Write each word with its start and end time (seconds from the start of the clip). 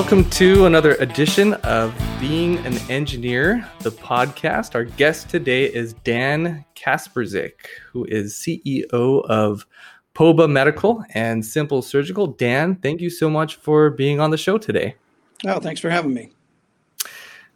Welcome 0.00 0.30
to 0.30 0.64
another 0.64 0.94
edition 0.94 1.52
of 1.52 1.94
Being 2.18 2.56
an 2.64 2.78
Engineer, 2.88 3.68
the 3.80 3.90
podcast. 3.90 4.74
Our 4.74 4.84
guest 4.84 5.28
today 5.28 5.66
is 5.66 5.92
Dan 5.92 6.64
Kasprzyk, 6.74 7.66
who 7.92 8.06
is 8.06 8.32
CEO 8.32 9.24
of 9.26 9.66
POBA 10.14 10.48
Medical 10.48 11.04
and 11.12 11.44
Simple 11.44 11.82
Surgical. 11.82 12.28
Dan, 12.28 12.76
thank 12.76 13.02
you 13.02 13.10
so 13.10 13.28
much 13.28 13.56
for 13.56 13.90
being 13.90 14.20
on 14.20 14.30
the 14.30 14.38
show 14.38 14.56
today. 14.56 14.94
Oh, 15.46 15.60
thanks 15.60 15.82
for 15.82 15.90
having 15.90 16.14
me. 16.14 16.30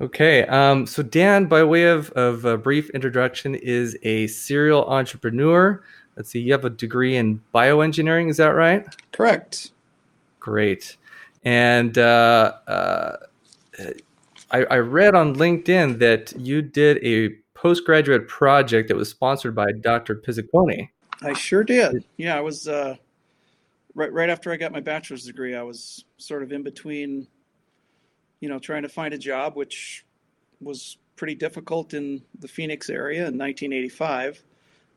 Okay, 0.02 0.44
um, 0.44 0.86
so 0.86 1.02
Dan, 1.02 1.46
by 1.46 1.64
way 1.64 1.84
of, 1.84 2.10
of 2.10 2.44
a 2.44 2.58
brief 2.58 2.90
introduction, 2.90 3.54
is 3.54 3.96
a 4.02 4.26
serial 4.26 4.84
entrepreneur. 4.84 5.82
Let's 6.14 6.28
see, 6.28 6.40
you 6.40 6.52
have 6.52 6.66
a 6.66 6.70
degree 6.70 7.16
in 7.16 7.40
bioengineering, 7.54 8.28
is 8.28 8.36
that 8.36 8.48
right? 8.48 8.86
Correct. 9.12 9.70
Great. 10.40 10.98
And 11.44 11.98
uh, 11.98 12.54
uh, 12.66 13.16
I, 14.50 14.64
I, 14.64 14.76
read 14.76 15.14
on 15.14 15.36
LinkedIn 15.36 15.98
that 15.98 16.32
you 16.38 16.62
did 16.62 17.04
a 17.04 17.34
postgraduate 17.52 18.28
project 18.28 18.88
that 18.88 18.96
was 18.96 19.10
sponsored 19.10 19.54
by 19.54 19.72
Dr. 19.72 20.16
Pizziconi. 20.16 20.88
I 21.22 21.34
sure 21.34 21.62
did. 21.62 22.04
Yeah, 22.16 22.36
I 22.36 22.40
was 22.40 22.66
uh, 22.66 22.96
right 23.94 24.12
right 24.12 24.30
after 24.30 24.52
I 24.52 24.56
got 24.56 24.72
my 24.72 24.80
bachelor's 24.80 25.24
degree. 25.24 25.54
I 25.54 25.62
was 25.62 26.04
sort 26.16 26.42
of 26.42 26.50
in 26.50 26.62
between, 26.62 27.26
you 28.40 28.48
know, 28.48 28.58
trying 28.58 28.82
to 28.82 28.88
find 28.88 29.12
a 29.12 29.18
job, 29.18 29.54
which 29.54 30.04
was 30.62 30.96
pretty 31.16 31.34
difficult 31.34 31.92
in 31.92 32.22
the 32.38 32.48
Phoenix 32.48 32.88
area 32.88 33.28
in 33.28 33.38
1985, 33.38 34.42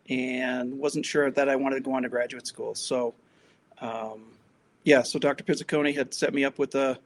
and 0.09 0.77
wasn't 0.77 1.05
sure 1.05 1.29
that 1.29 1.49
I 1.49 1.57
wanted 1.57 1.75
to 1.75 1.81
go 1.81 1.93
on 1.93 2.03
to 2.03 2.09
graduate 2.09 2.47
school. 2.47 2.73
So. 2.73 3.15
Um, 3.79 4.36
yeah, 4.87 5.03
so 5.03 5.19
Dr. 5.19 5.43
Pizziconi 5.43 5.93
had 5.93 6.13
set 6.13 6.33
me 6.33 6.45
up 6.45 6.57
with 6.57 6.73
a 6.73 6.97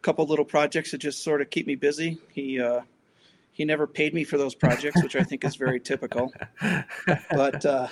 couple 0.00 0.24
little 0.24 0.44
projects 0.44 0.92
to 0.92 0.98
just 0.98 1.22
sort 1.22 1.42
of 1.42 1.50
keep 1.50 1.66
me 1.66 1.74
busy. 1.74 2.18
He 2.32 2.58
uh, 2.58 2.80
he 3.52 3.66
never 3.66 3.86
paid 3.86 4.14
me 4.14 4.24
for 4.24 4.38
those 4.38 4.54
projects, 4.54 5.02
which 5.02 5.16
I 5.16 5.22
think 5.22 5.44
is 5.44 5.54
very 5.56 5.80
typical. 5.80 6.32
But 7.30 7.66
uh, 7.66 7.88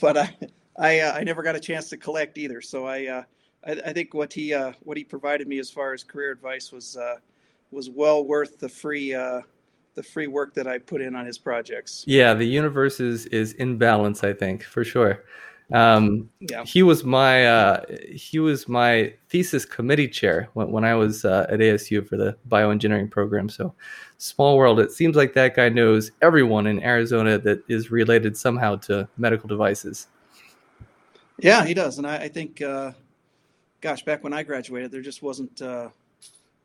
but 0.00 0.16
I 0.16 0.36
I, 0.76 1.00
uh, 1.00 1.12
I 1.12 1.22
never 1.22 1.44
got 1.44 1.54
a 1.54 1.60
chance 1.60 1.88
to 1.90 1.96
collect 1.96 2.36
either. 2.36 2.60
So 2.60 2.84
I 2.84 3.06
uh, 3.06 3.22
I, 3.64 3.72
I, 3.86 3.92
think 3.92 4.12
what 4.12 4.32
he 4.32 4.52
uh, 4.52 4.72
what 4.80 4.96
he 4.96 5.04
provided 5.04 5.46
me 5.46 5.60
as 5.60 5.70
far 5.70 5.92
as 5.92 6.02
career 6.02 6.32
advice 6.32 6.72
was 6.72 6.96
uh, 6.96 7.18
was 7.70 7.90
well 7.90 8.24
worth 8.24 8.58
the 8.58 8.68
free 8.68 9.14
uh, 9.14 9.42
the 9.94 10.02
free 10.02 10.26
work 10.26 10.52
that 10.54 10.66
I 10.66 10.78
put 10.78 11.00
in 11.00 11.14
on 11.14 11.26
his 11.26 11.38
projects. 11.38 12.02
Yeah, 12.08 12.34
the 12.34 12.46
universe 12.46 12.98
is 12.98 13.26
is 13.26 13.52
in 13.52 13.78
balance. 13.78 14.24
I 14.24 14.32
think 14.32 14.64
for 14.64 14.82
sure. 14.82 15.22
Um, 15.72 16.28
yeah. 16.40 16.64
He 16.64 16.82
was 16.82 17.02
my 17.02 17.46
uh, 17.46 17.84
he 18.10 18.38
was 18.38 18.68
my 18.68 19.14
thesis 19.28 19.64
committee 19.64 20.08
chair 20.08 20.48
when, 20.52 20.70
when 20.70 20.84
I 20.84 20.94
was 20.94 21.24
uh, 21.24 21.46
at 21.48 21.60
ASU 21.60 22.06
for 22.06 22.16
the 22.16 22.36
bioengineering 22.48 23.10
program. 23.10 23.48
So, 23.48 23.74
small 24.18 24.58
world. 24.58 24.80
It 24.80 24.92
seems 24.92 25.16
like 25.16 25.32
that 25.34 25.56
guy 25.56 25.68
knows 25.70 26.10
everyone 26.20 26.66
in 26.66 26.82
Arizona 26.82 27.38
that 27.38 27.62
is 27.68 27.90
related 27.90 28.36
somehow 28.36 28.76
to 28.76 29.08
medical 29.16 29.48
devices. 29.48 30.08
Yeah, 31.38 31.64
he 31.64 31.74
does, 31.74 31.98
and 31.98 32.06
I, 32.06 32.16
I 32.16 32.28
think, 32.28 32.60
uh, 32.60 32.92
gosh, 33.80 34.04
back 34.04 34.22
when 34.22 34.32
I 34.32 34.42
graduated, 34.42 34.92
there 34.92 35.00
just 35.00 35.22
wasn't 35.22 35.62
uh, 35.62 35.88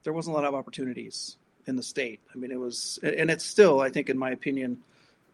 there 0.03 0.13
wasn't 0.13 0.35
a 0.35 0.39
lot 0.39 0.45
of 0.45 0.53
opportunities 0.53 1.37
in 1.67 1.75
the 1.75 1.83
state. 1.83 2.19
I 2.33 2.37
mean, 2.37 2.51
it 2.51 2.59
was, 2.59 2.99
and 3.03 3.29
it's 3.31 3.45
still, 3.45 3.79
I 3.79 3.89
think, 3.89 4.09
in 4.09 4.17
my 4.17 4.31
opinion. 4.31 4.77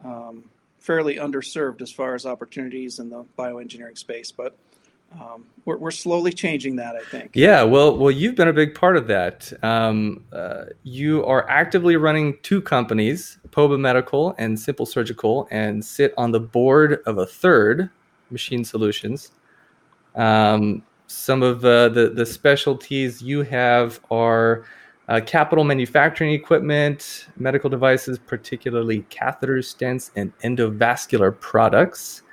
Um, 0.04 0.50
fairly 0.84 1.16
underserved 1.16 1.82
as 1.82 1.92
far 1.92 2.14
as 2.14 2.26
opportunities 2.26 3.00
in 3.00 3.10
the 3.10 3.26
bioengineering 3.40 3.98
space, 3.98 4.34
but 4.34 4.58
um, 5.14 5.46
we're, 5.64 5.78
we're 5.78 5.92
slowly 5.92 6.34
changing 6.34 6.76
that, 6.76 6.96
I 6.96 7.04
think. 7.06 7.32
Yeah, 7.36 7.64
well, 7.64 7.98
well, 7.98 8.12
you've 8.12 8.36
been 8.36 8.50
a 8.50 8.54
big 8.54 8.76
part 8.76 8.98
of 8.98 9.08
that. 9.08 9.54
Um, 9.64 10.26
uh, 10.34 10.66
you 10.84 11.24
are 11.26 11.50
actively 11.50 11.96
running 11.96 12.38
two 12.44 12.62
companies, 12.62 13.38
Poba 13.50 13.80
Medical 13.80 14.36
and 14.38 14.60
Simple 14.60 14.86
Surgical, 14.86 15.48
and 15.52 15.84
sit 15.84 16.14
on 16.18 16.32
the 16.32 16.40
board 16.42 17.02
of 17.06 17.18
a 17.18 17.26
third, 17.26 17.90
Machine 18.30 18.66
Solutions. 18.66 19.32
Um, 20.16 20.84
some 21.08 21.44
of 21.44 21.64
uh, 21.64 21.90
the 21.90 22.10
the 22.10 22.26
specialties 22.26 23.22
you 23.22 23.44
have 23.44 24.00
are 24.12 24.66
uh, 25.10 25.20
capital 25.26 25.64
manufacturing 25.64 26.32
equipment, 26.32 27.28
medical 27.38 27.70
devices, 27.70 28.18
particularly 28.18 29.02
catheters, 29.10 29.76
stents, 29.76 30.12
and 30.16 30.38
endovascular 30.40 31.38
products. 31.40 32.24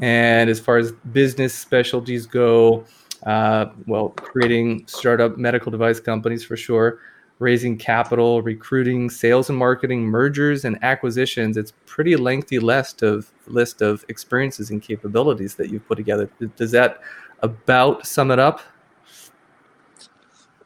And 0.00 0.50
as 0.50 0.60
far 0.60 0.78
as 0.78 0.92
business 1.12 1.54
specialties 1.54 2.26
go, 2.26 2.84
uh, 3.26 3.66
well, 3.86 4.10
creating 4.10 4.86
startup 4.86 5.36
medical 5.36 5.70
device 5.70 6.00
companies 6.00 6.44
for 6.44 6.56
sure, 6.56 7.00
raising 7.38 7.76
capital, 7.76 8.42
recruiting, 8.42 9.10
sales 9.10 9.48
and 9.48 9.58
marketing, 9.58 10.02
mergers 10.02 10.64
and 10.64 10.82
acquisitions. 10.82 11.56
It's 11.56 11.72
pretty 11.86 12.16
lengthy 12.16 12.58
list 12.58 13.02
of 13.02 13.32
list 13.46 13.80
of 13.80 14.04
experiences 14.08 14.70
and 14.70 14.82
capabilities 14.82 15.54
that 15.56 15.70
you've 15.70 15.86
put 15.86 15.96
together. 15.96 16.28
Does 16.56 16.72
that 16.72 17.00
about 17.42 18.06
sum 18.06 18.30
it 18.30 18.38
up? 18.38 18.60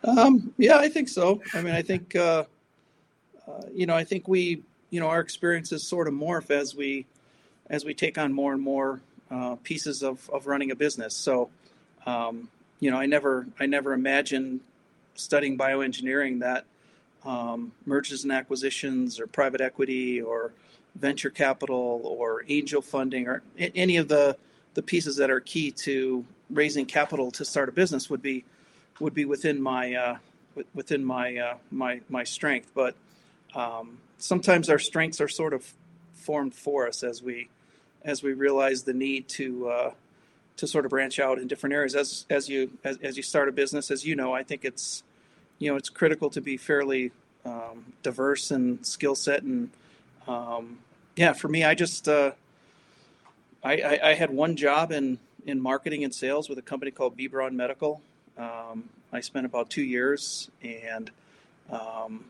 Um, 0.05 0.53
yeah, 0.59 0.79
I 0.79 0.89
think 0.89 1.09
so. 1.09 1.41
I 1.55 1.63
mean, 1.63 1.75
I 1.75 1.83
think 1.83 2.17
uh, 2.17 2.45
uh, 3.47 3.63
you 3.73 3.87
know, 3.87 3.95
I 3.95 4.05
think 4.05 4.29
we, 4.29 4.63
you 4.91 5.01
know, 5.01 5.09
our 5.09 5.21
experiences 5.21 5.87
sort 5.87 6.09
of 6.09 6.15
morph 6.15 6.51
as 6.51 6.75
we 6.75 7.07
as 7.71 7.85
we 7.85 7.95
take 7.95 8.19
on 8.19 8.33
more 8.33 8.53
and 8.53 8.63
more 8.63 9.01
uh, 9.31 9.57
pieces 9.63 10.03
of 10.03 10.29
of 10.31 10.47
running 10.47 10.71
a 10.71 10.77
business. 10.77 11.15
So, 11.15 11.51
um, 12.07 12.49
you 12.81 12.91
know, 12.91 12.99
I 12.99 13.07
never 13.07 13.47
I 13.61 13.67
never 13.67 13.93
imagined 13.93 14.61
studying 15.15 15.57
bioengineering 15.59 16.41
that 16.41 16.65
um, 17.25 17.73
mergers 17.87 18.25
and 18.25 18.33
acquisitions 18.33 19.21
or 19.21 19.27
private 19.27 19.61
equity 19.61 20.21
or 20.21 20.53
venture 20.97 21.31
capital 21.31 22.03
or 22.05 22.45
angel 22.49 22.83
funding 22.83 23.27
or 23.29 23.43
any 23.59 23.97
of 23.97 24.09
the 24.09 24.37
the 24.75 24.83
pieces 24.83 25.17
that 25.17 25.31
are 25.31 25.41
key 25.41 25.71
to 25.71 26.25
raising 26.51 26.85
capital 26.85 27.31
to 27.31 27.45
start 27.45 27.69
a 27.69 27.73
business 27.73 28.11
would 28.11 28.23
be 28.23 28.45
would 29.03 29.15
be 29.15 29.25
within 29.25 29.61
my 29.61 29.95
uh, 29.95 30.17
within 30.75 31.05
my 31.05 31.37
uh, 31.37 31.55
my 31.71 32.01
my 32.09 32.25
strength. 32.25 32.71
But 32.75 32.95
um, 33.55 33.99
sometimes 34.19 34.71
our 34.71 34.79
strengths 34.79 35.21
are 35.21 35.29
sort 35.29 35.53
of 35.53 35.71
formed 36.15 36.55
for 36.55 36.87
us 36.87 37.03
as 37.03 37.23
we 37.23 37.49
as 38.05 38.23
we 38.23 38.33
realize 38.33 38.85
the 38.85 38.95
need 38.95 39.29
to 39.29 39.69
uh, 39.69 39.91
to 40.57 40.67
sort 40.67 40.85
of 40.85 40.91
branch 40.91 41.19
out 41.19 41.39
in 41.39 41.49
different 41.49 41.75
areas. 41.75 41.95
As 41.95 42.27
as 42.31 42.49
you 42.49 42.71
as, 42.85 42.97
as 43.03 43.17
you 43.17 43.23
start 43.23 43.49
a 43.49 43.53
business, 43.53 43.91
as 43.91 44.07
you 44.07 44.15
know, 44.15 44.33
I 44.33 44.45
think 44.45 44.65
it's 44.65 45.03
you 45.59 45.71
know 45.71 45.77
it's 45.77 45.89
critical 45.89 46.31
to 46.31 46.41
be 46.41 46.57
fairly 46.57 47.11
um, 47.45 47.93
diverse 48.03 48.53
and 48.53 48.87
skill 48.87 49.17
set 49.17 49.43
and 49.43 49.71
um, 50.29 50.79
yeah. 51.17 51.33
For 51.33 51.49
me, 51.49 51.65
I 51.65 51.75
just 51.75 52.09
uh, 52.09 52.31
I, 53.65 53.77
I, 53.77 54.11
I 54.11 54.15
had 54.15 54.31
one 54.31 54.55
job 54.55 54.93
in 54.93 55.19
in 55.45 55.61
marketing 55.61 56.05
and 56.05 56.15
sales 56.15 56.49
with 56.49 56.57
a 56.59 56.63
company 56.63 56.93
called 56.93 57.17
B 57.17 57.27
Braun 57.27 57.57
Medical 57.57 58.01
um, 58.39 58.89
I 59.13 59.21
spent 59.21 59.47
about 59.47 59.71
two 59.71 59.83
years, 59.83 60.51
and 60.63 61.11
um, 61.71 62.25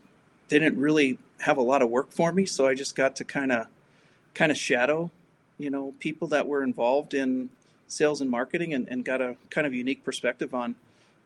didn't 0.49 0.77
really 0.77 1.17
have 1.39 1.57
a 1.57 1.61
lot 1.61 1.81
of 1.81 1.89
work 1.89 2.11
for 2.11 2.31
me, 2.31 2.45
so 2.45 2.67
I 2.67 2.75
just 2.75 2.95
got 2.95 3.15
to 3.17 3.23
kind 3.23 3.51
of 3.51 3.67
kind 4.33 4.51
of 4.51 4.57
shadow, 4.57 5.11
you 5.57 5.69
know, 5.69 5.93
people 5.99 6.27
that 6.29 6.47
were 6.47 6.63
involved 6.63 7.13
in 7.13 7.49
sales 7.87 8.21
and 8.21 8.29
marketing, 8.29 8.73
and, 8.73 8.87
and 8.89 9.05
got 9.05 9.21
a 9.21 9.35
kind 9.49 9.67
of 9.67 9.73
unique 9.73 10.03
perspective 10.03 10.53
on, 10.53 10.75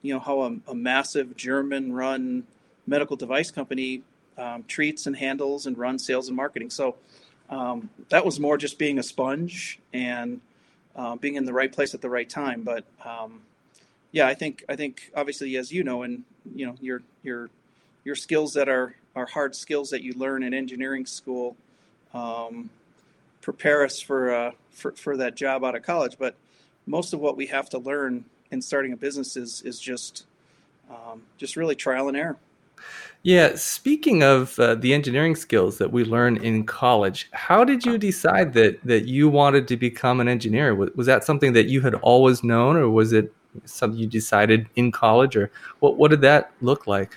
you 0.01 0.13
know, 0.13 0.19
how 0.19 0.41
a, 0.41 0.55
a 0.67 0.75
massive 0.75 1.35
German-run 1.35 2.43
medical 2.85 3.15
device 3.15 3.51
company 3.51 4.01
um, 4.37 4.63
treats 4.67 5.07
and 5.07 5.15
handles 5.15 5.65
and 5.65 5.77
runs 5.77 6.05
sales 6.05 6.27
and 6.27 6.35
marketing. 6.35 6.69
So 6.69 6.95
um, 7.49 7.89
that 8.09 8.25
was 8.25 8.39
more 8.39 8.57
just 8.57 8.77
being 8.77 8.99
a 8.99 9.03
sponge 9.03 9.79
and 9.93 10.41
uh, 10.95 11.15
being 11.15 11.35
in 11.35 11.45
the 11.45 11.53
right 11.53 11.71
place 11.71 11.93
at 11.93 12.01
the 12.01 12.09
right 12.09 12.29
time. 12.29 12.63
But 12.63 12.83
um, 13.05 13.41
yeah, 14.17 14.25
I 14.25 14.33
think 14.33 14.65
I 14.67 14.75
think 14.75 15.11
obviously 15.15 15.57
as 15.57 15.71
you 15.71 15.83
know, 15.83 16.01
and 16.01 16.23
you 16.55 16.65
know 16.65 16.75
your 16.81 17.03
your 17.21 17.51
your 18.03 18.15
skills 18.15 18.51
that 18.53 18.67
are 18.67 18.95
are 19.15 19.27
hard 19.27 19.55
skills 19.55 19.91
that 19.91 20.01
you 20.01 20.13
learn 20.13 20.41
in 20.41 20.55
engineering 20.55 21.05
school 21.05 21.55
um, 22.15 22.71
prepare 23.41 23.83
us 23.83 24.01
for, 24.01 24.33
uh, 24.33 24.51
for 24.71 24.93
for 24.93 25.17
that 25.17 25.35
job 25.35 25.63
out 25.63 25.75
of 25.75 25.83
college. 25.83 26.17
But 26.17 26.33
most 26.87 27.13
of 27.13 27.19
what 27.19 27.37
we 27.37 27.45
have 27.45 27.69
to 27.69 27.77
learn 27.77 28.25
in 28.49 28.59
starting 28.59 28.91
a 28.91 28.97
business 28.97 29.37
is 29.37 29.61
is 29.61 29.79
just 29.79 30.25
um, 30.89 31.21
just 31.37 31.55
really 31.55 31.75
trial 31.75 32.07
and 32.07 32.17
error. 32.17 32.37
Yeah, 33.21 33.53
speaking 33.55 34.23
of 34.23 34.57
uh, 34.59 34.73
the 34.75 34.95
engineering 34.95 35.35
skills 35.35 35.77
that 35.77 35.91
we 35.91 36.03
learn 36.03 36.37
in 36.37 36.63
college, 36.63 37.29
how 37.33 37.63
did 37.63 37.85
you 37.85 37.99
decide 37.99 38.53
that 38.53 38.83
that 38.83 39.05
you 39.05 39.29
wanted 39.29 39.67
to 39.67 39.77
become 39.77 40.19
an 40.21 40.27
engineer? 40.27 40.73
Was, 40.73 40.89
was 40.95 41.05
that 41.05 41.23
something 41.23 41.53
that 41.53 41.67
you 41.67 41.81
had 41.81 41.93
always 41.95 42.43
known, 42.43 42.77
or 42.77 42.89
was 42.89 43.13
it 43.13 43.31
something 43.65 43.99
you 43.99 44.07
decided 44.07 44.67
in 44.75 44.91
college, 44.91 45.35
or 45.35 45.51
what? 45.79 45.97
What 45.97 46.11
did 46.11 46.21
that 46.21 46.51
look 46.61 46.87
like? 46.87 47.11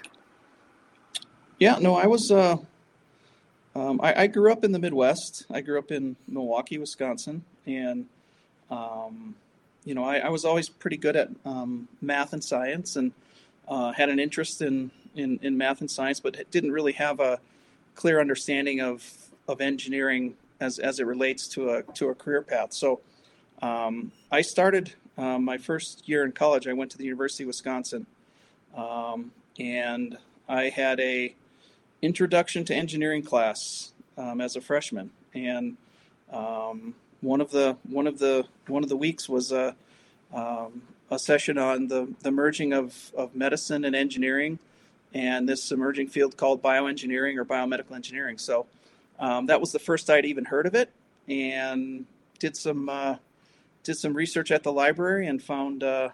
Yeah, 1.58 1.78
no, 1.80 1.94
I 1.94 2.06
was. 2.06 2.30
Uh, 2.30 2.56
um, 3.76 4.00
I, 4.02 4.22
I, 4.22 4.26
grew 4.26 4.50
up 4.50 4.64
in 4.64 4.72
the 4.72 4.80
Midwest. 4.80 5.46
I 5.50 5.60
grew 5.60 5.78
up 5.78 5.92
in 5.92 6.16
Milwaukee, 6.26 6.78
Wisconsin, 6.78 7.44
and 7.66 8.06
um, 8.70 9.36
you 9.84 9.94
know, 9.94 10.04
I, 10.04 10.18
I, 10.18 10.28
was 10.28 10.44
always 10.44 10.68
pretty 10.68 10.96
good 10.96 11.16
at 11.16 11.28
um, 11.44 11.88
math 12.00 12.32
and 12.32 12.42
science, 12.42 12.96
and 12.96 13.12
uh, 13.68 13.92
had 13.92 14.08
an 14.08 14.18
interest 14.18 14.60
in, 14.62 14.90
in, 15.14 15.38
in 15.42 15.56
math 15.56 15.80
and 15.80 15.90
science, 15.90 16.20
but 16.20 16.50
didn't 16.50 16.72
really 16.72 16.92
have 16.92 17.20
a 17.20 17.38
clear 17.94 18.20
understanding 18.20 18.80
of, 18.80 19.04
of 19.48 19.60
engineering 19.60 20.34
as, 20.60 20.78
as 20.78 21.00
it 21.00 21.06
relates 21.06 21.48
to 21.48 21.70
a, 21.70 21.82
to 21.94 22.08
a 22.08 22.14
career 22.14 22.42
path. 22.42 22.72
So 22.72 23.00
um, 23.62 24.12
I 24.30 24.42
started 24.42 24.92
um, 25.20 25.44
my 25.44 25.58
first 25.58 26.08
year 26.08 26.24
in 26.24 26.32
college. 26.32 26.66
I 26.66 26.72
went 26.72 26.90
to 26.92 26.98
the 26.98 27.04
University 27.04 27.44
of 27.44 27.48
Wisconsin, 27.48 28.06
um, 28.74 29.32
and 29.58 30.16
I 30.48 30.70
had 30.70 30.98
a 30.98 31.34
introduction 32.00 32.64
to 32.64 32.74
engineering 32.74 33.22
class 33.22 33.92
um, 34.16 34.40
as 34.40 34.56
a 34.56 34.60
freshman, 34.62 35.10
and 35.34 35.76
um, 36.32 36.94
one 37.20 37.42
of 37.42 37.50
the 37.50 37.76
one 37.88 38.06
of 38.06 38.18
the 38.18 38.46
one 38.66 38.82
of 38.82 38.88
the 38.88 38.96
weeks 38.96 39.28
was 39.28 39.52
a 39.52 39.76
um, 40.32 40.82
a 41.10 41.18
session 41.18 41.58
on 41.58 41.88
the 41.88 42.12
the 42.22 42.30
merging 42.30 42.72
of 42.72 43.12
of 43.14 43.34
medicine 43.34 43.84
and 43.84 43.94
engineering, 43.94 44.58
and 45.12 45.46
this 45.46 45.70
emerging 45.70 46.08
field 46.08 46.38
called 46.38 46.62
bioengineering 46.62 47.36
or 47.36 47.44
biomedical 47.44 47.94
engineering. 47.94 48.38
So 48.38 48.66
um, 49.18 49.46
that 49.46 49.60
was 49.60 49.72
the 49.72 49.78
first 49.78 50.08
I'd 50.08 50.24
even 50.24 50.46
heard 50.46 50.66
of 50.66 50.74
it, 50.74 50.90
and 51.28 52.06
did 52.38 52.56
some 52.56 52.88
uh, 52.88 53.16
did 53.82 53.96
some 53.96 54.14
research 54.14 54.50
at 54.50 54.62
the 54.62 54.72
library 54.72 55.26
and 55.26 55.42
found 55.42 55.82
uh, 55.82 56.10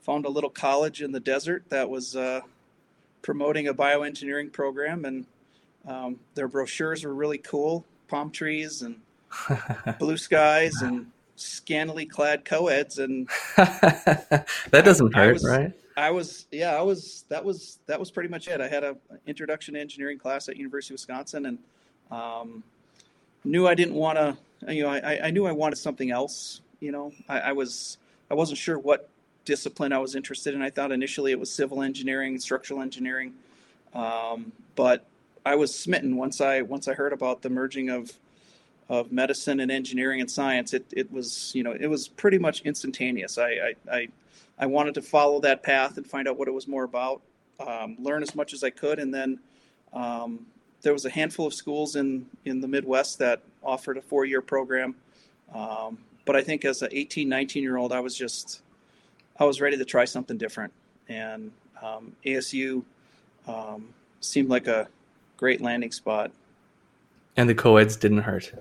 found 0.00 0.24
a 0.24 0.28
little 0.28 0.50
college 0.50 1.02
in 1.02 1.12
the 1.12 1.20
desert 1.20 1.64
that 1.68 1.88
was 1.88 2.16
uh, 2.16 2.40
promoting 3.22 3.68
a 3.68 3.74
bioengineering 3.74 4.52
program, 4.52 5.04
and 5.04 5.26
um, 5.86 6.18
their 6.34 6.48
brochures 6.48 7.04
were 7.04 7.14
really 7.14 7.38
cool: 7.38 7.84
palm 8.08 8.30
trees 8.30 8.82
and 8.82 9.00
blue 9.98 10.16
skies 10.16 10.82
and 10.82 11.10
scantily 11.36 12.06
clad 12.06 12.44
co-eds. 12.44 12.98
And 12.98 13.28
that 13.56 14.46
doesn't 14.70 15.14
hurt 15.14 15.34
was, 15.34 15.44
right? 15.44 15.72
I 15.96 16.10
was 16.10 16.46
yeah 16.50 16.76
i 16.76 16.82
was 16.82 17.24
that 17.28 17.42
was 17.42 17.78
that 17.86 17.98
was 17.98 18.10
pretty 18.10 18.28
much 18.28 18.48
it. 18.48 18.60
I 18.60 18.68
had 18.68 18.84
a 18.84 18.96
introduction 19.26 19.74
to 19.74 19.80
engineering 19.80 20.18
class 20.18 20.48
at 20.48 20.56
university 20.56 20.92
of 20.92 20.96
wisconsin 20.96 21.46
and 21.46 21.58
um, 22.10 22.62
knew 23.44 23.66
i 23.66 23.74
didn't 23.74 23.94
want 23.94 24.18
to 24.18 24.36
you 24.72 24.82
know 24.82 24.90
I, 24.90 25.26
I 25.26 25.30
knew 25.30 25.46
i 25.46 25.52
wanted 25.52 25.76
something 25.76 26.10
else 26.10 26.60
you 26.80 26.92
know 26.92 27.12
I, 27.28 27.40
I 27.40 27.52
was 27.52 27.98
i 28.30 28.34
wasn't 28.34 28.58
sure 28.58 28.78
what 28.78 29.08
discipline 29.44 29.92
i 29.92 29.98
was 29.98 30.14
interested 30.14 30.54
in 30.54 30.62
i 30.62 30.70
thought 30.70 30.92
initially 30.92 31.32
it 31.32 31.40
was 31.40 31.50
civil 31.50 31.82
engineering 31.82 32.38
structural 32.38 32.80
engineering 32.82 33.34
um, 33.94 34.52
but 34.74 35.06
i 35.44 35.54
was 35.54 35.74
smitten 35.74 36.16
once 36.16 36.40
i 36.40 36.62
once 36.62 36.88
i 36.88 36.94
heard 36.94 37.12
about 37.12 37.42
the 37.42 37.50
merging 37.50 37.88
of 37.88 38.12
of 38.88 39.10
medicine 39.10 39.60
and 39.60 39.70
engineering 39.70 40.20
and 40.20 40.30
science, 40.30 40.72
it, 40.72 40.84
it 40.92 41.10
was 41.10 41.52
you 41.54 41.62
know 41.62 41.72
it 41.72 41.88
was 41.88 42.08
pretty 42.08 42.38
much 42.38 42.62
instantaneous. 42.62 43.38
I, 43.38 43.48
I 43.48 43.74
I, 43.90 44.08
I 44.58 44.66
wanted 44.66 44.94
to 44.94 45.02
follow 45.02 45.40
that 45.40 45.62
path 45.62 45.96
and 45.96 46.06
find 46.06 46.28
out 46.28 46.38
what 46.38 46.48
it 46.48 46.52
was 46.52 46.68
more 46.68 46.84
about, 46.84 47.20
um, 47.60 47.96
learn 47.98 48.22
as 48.22 48.34
much 48.34 48.52
as 48.52 48.62
I 48.62 48.70
could, 48.70 48.98
and 48.98 49.12
then 49.12 49.40
um, 49.92 50.46
there 50.82 50.92
was 50.92 51.04
a 51.04 51.10
handful 51.10 51.46
of 51.46 51.54
schools 51.54 51.96
in 51.96 52.26
in 52.44 52.60
the 52.60 52.68
Midwest 52.68 53.18
that 53.18 53.42
offered 53.62 53.96
a 53.96 54.02
four 54.02 54.24
year 54.24 54.40
program. 54.40 54.94
Um, 55.54 55.98
but 56.26 56.36
I 56.36 56.42
think 56.42 56.66
as 56.66 56.82
an 56.82 56.90
18, 56.92 57.28
19 57.28 57.62
year 57.62 57.78
old, 57.78 57.92
I 57.92 58.00
was 58.00 58.14
just 58.14 58.60
I 59.38 59.44
was 59.44 59.60
ready 59.60 59.78
to 59.78 59.84
try 59.84 60.04
something 60.04 60.36
different, 60.36 60.72
and 61.08 61.50
um, 61.82 62.14
ASU 62.26 62.82
um, 63.46 63.88
seemed 64.20 64.50
like 64.50 64.66
a 64.66 64.88
great 65.38 65.62
landing 65.62 65.92
spot. 65.92 66.30
And 67.38 67.48
the 67.48 67.54
co-eds 67.54 67.96
didn't 67.96 68.22
hurt 68.22 68.52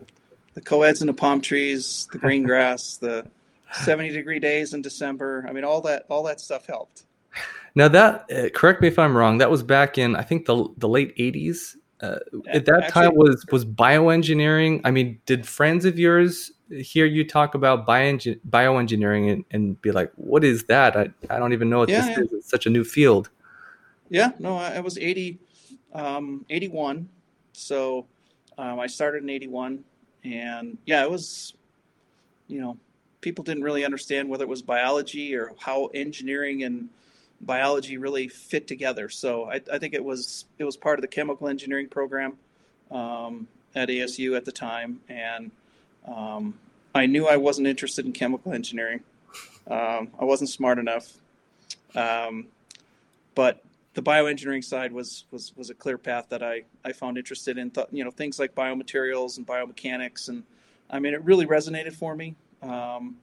the 0.56 0.62
co-eds 0.62 1.02
and 1.02 1.10
the 1.10 1.14
palm 1.14 1.42
trees, 1.42 2.08
the 2.12 2.18
green 2.18 2.44
grass, 2.48 2.98
the 2.98 3.28
70 3.74 4.10
degree 4.10 4.40
days 4.40 4.74
in 4.74 4.82
December. 4.82 5.46
I 5.48 5.54
mean, 5.54 5.64
all 5.64 5.82
that 5.82 6.06
all 6.10 6.24
that 6.24 6.42
stuff 6.42 6.66
helped. 6.66 7.04
Now 7.76 7.88
that 7.90 8.26
uh, 8.32 8.50
correct 8.50 8.82
me 8.82 8.88
if 8.88 8.98
I'm 8.98 9.16
wrong. 9.16 9.38
That 9.38 9.52
was 9.52 9.62
back 9.62 9.98
in 9.98 10.16
I 10.16 10.24
think 10.24 10.46
the 10.46 10.68
the 10.78 10.90
late 10.90 11.16
80s. 11.18 11.76
Uh, 12.02 12.18
at 12.48 12.66
that 12.66 12.84
Actually, 12.84 12.90
time 12.90 13.16
was 13.16 13.46
was 13.52 13.66
bioengineering. 13.66 14.82
I 14.84 14.92
mean, 14.92 15.20
did 15.26 15.46
friends 15.46 15.86
of 15.86 16.00
yours 16.00 16.52
hear 16.70 17.06
you 17.06 17.26
talk 17.28 17.56
about 17.56 17.88
bioenge- 17.88 18.40
bioengineering 18.50 19.32
and, 19.32 19.46
and 19.52 19.82
be 19.82 19.92
like, 19.92 20.12
"What 20.16 20.44
is 20.44 20.66
that? 20.66 20.96
I, 20.96 21.10
I 21.30 21.40
don't 21.40 21.54
even 21.54 21.70
know 21.70 21.80
what 21.80 21.90
yeah, 21.90 22.02
this 22.02 22.18
yeah. 22.18 22.24
is. 22.24 22.34
It's 22.34 22.50
such 22.50 22.66
a 22.66 22.70
new 22.70 22.84
field." 22.84 23.30
Yeah, 24.10 24.32
no, 24.40 24.58
I, 24.58 24.76
I 24.76 24.80
was 24.80 24.98
80, 24.98 25.40
um, 25.94 26.46
81. 26.50 27.10
So 27.54 28.06
um, 28.58 28.80
I 28.80 28.88
started 28.88 29.24
in 29.24 29.30
81 29.30 29.84
and 30.24 30.78
yeah, 30.86 31.04
it 31.04 31.10
was, 31.10 31.54
you 32.48 32.60
know, 32.60 32.78
people 33.22 33.44
didn't 33.44 33.64
really 33.64 33.86
understand 33.86 34.30
whether 34.30 34.44
it 34.44 34.50
was 34.50 34.62
biology 34.62 35.36
or 35.36 35.52
how 35.60 35.88
engineering 35.88 36.64
and 36.64 36.90
biology 37.42 37.98
really 37.98 38.28
fit 38.28 38.68
together. 38.68 39.10
So 39.10 39.46
I, 39.46 39.62
I 39.72 39.78
think 39.78 39.94
it 39.94 40.04
was 40.04 40.46
it 40.58 40.64
was 40.64 40.78
part 40.78 41.00
of 41.00 41.02
the 41.02 41.08
chemical 41.08 41.48
engineering 41.48 41.88
program 41.88 42.38
um, 42.92 43.48
at 43.76 43.90
ASU 43.90 44.36
at 44.36 44.46
the 44.46 44.52
time, 44.52 45.02
and 45.10 45.52
um, 46.08 46.60
I 46.94 47.06
knew 47.06 47.28
I 47.28 47.38
wasn't 47.38 47.68
interested 47.68 48.06
in 48.06 48.14
chemical 48.14 48.54
engineering. 48.54 49.02
Um, 49.70 50.10
I 50.20 50.26
wasn't 50.26 50.50
smart 50.50 50.80
enough, 50.80 51.12
um, 51.96 52.48
but 53.34 53.64
the 53.96 54.02
bioengineering 54.02 54.64
side 54.64 54.92
was 54.92 55.26
was 55.32 55.54
was 55.56 55.70
a 55.70 55.74
clear 55.74 55.98
path 55.98 56.28
that 56.30 56.44
I 56.44 56.64
I 56.84 56.92
found 56.92 57.18
interested 57.18 57.58
in. 57.58 57.72
Th- 57.72 57.88
you 57.92 58.04
know 58.04 58.12
things 58.12 58.40
like 58.40 58.54
biomaterials 58.54 59.38
and 59.38 59.48
biomechanics, 59.48 60.30
and 60.30 60.44
I 60.90 61.00
mean 61.00 61.14
it 61.14 61.24
really 61.24 61.46
resonated 61.46 61.94
for 61.94 62.16
me. 62.16 62.36
Um, 62.62 63.18